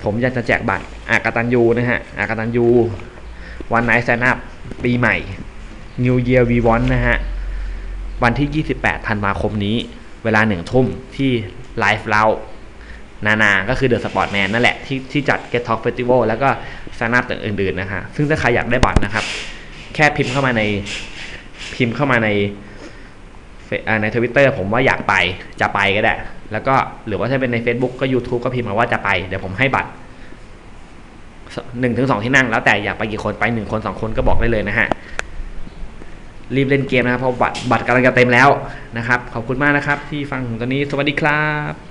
[0.04, 2.66] ผมอยากจะแจกบัตรอากตันยูนะฮะอากตันยู
[3.72, 4.38] วันไนท์แซนอัพ
[4.84, 5.16] ปีใหม่
[6.04, 7.16] New Year We Want นะฮะ
[8.22, 9.76] วันที่ 28ธันวาคมนี้
[10.24, 10.86] เวลาหนึ่งทุ่ม
[11.16, 11.30] ที่
[11.78, 12.24] ไลฟ์เรา
[13.26, 16.48] นานา ก็คือ The Sportman นั่นแหละ ที่ที่จัด Get Talk Festival แล้วก็
[17.00, 19.24] สนับอื่นๆนะฮะ ซึ่งถ้าใครอยากได้บัตรนะครับ
[19.94, 20.62] แค่พิมพ์เข้ามาใน
[21.74, 22.28] พิมพ์เข้ามาใน
[24.02, 25.14] ในทวิตเตอร์ผมว่าอยากไป
[25.60, 26.14] จะไปก็ได้
[26.52, 26.74] แล้วก็
[27.06, 29.90] หรือว่าถ้าเป็นใน Facebook ก็ YouTube ก็พิมพ์มาว่าจะไป เดี๋ยวผมให้บัตร
[31.80, 34.88] หนึ่งถึงสองที่นั่งแล้วแต่อยากไปกี่คนไปหนึ่งคนสองคนก็บอกได้เลยนะฮะ
[36.56, 38.48] รีบเล่นเกมนะครับเพราะบัตรบัตรกำลังจะเต็มแล้ว
[38.96, 41.42] นะครับ ขอบคุณมากนะครับที่ฟังถึงตอนนี้สวัสดีครั
[41.72, 41.87] บ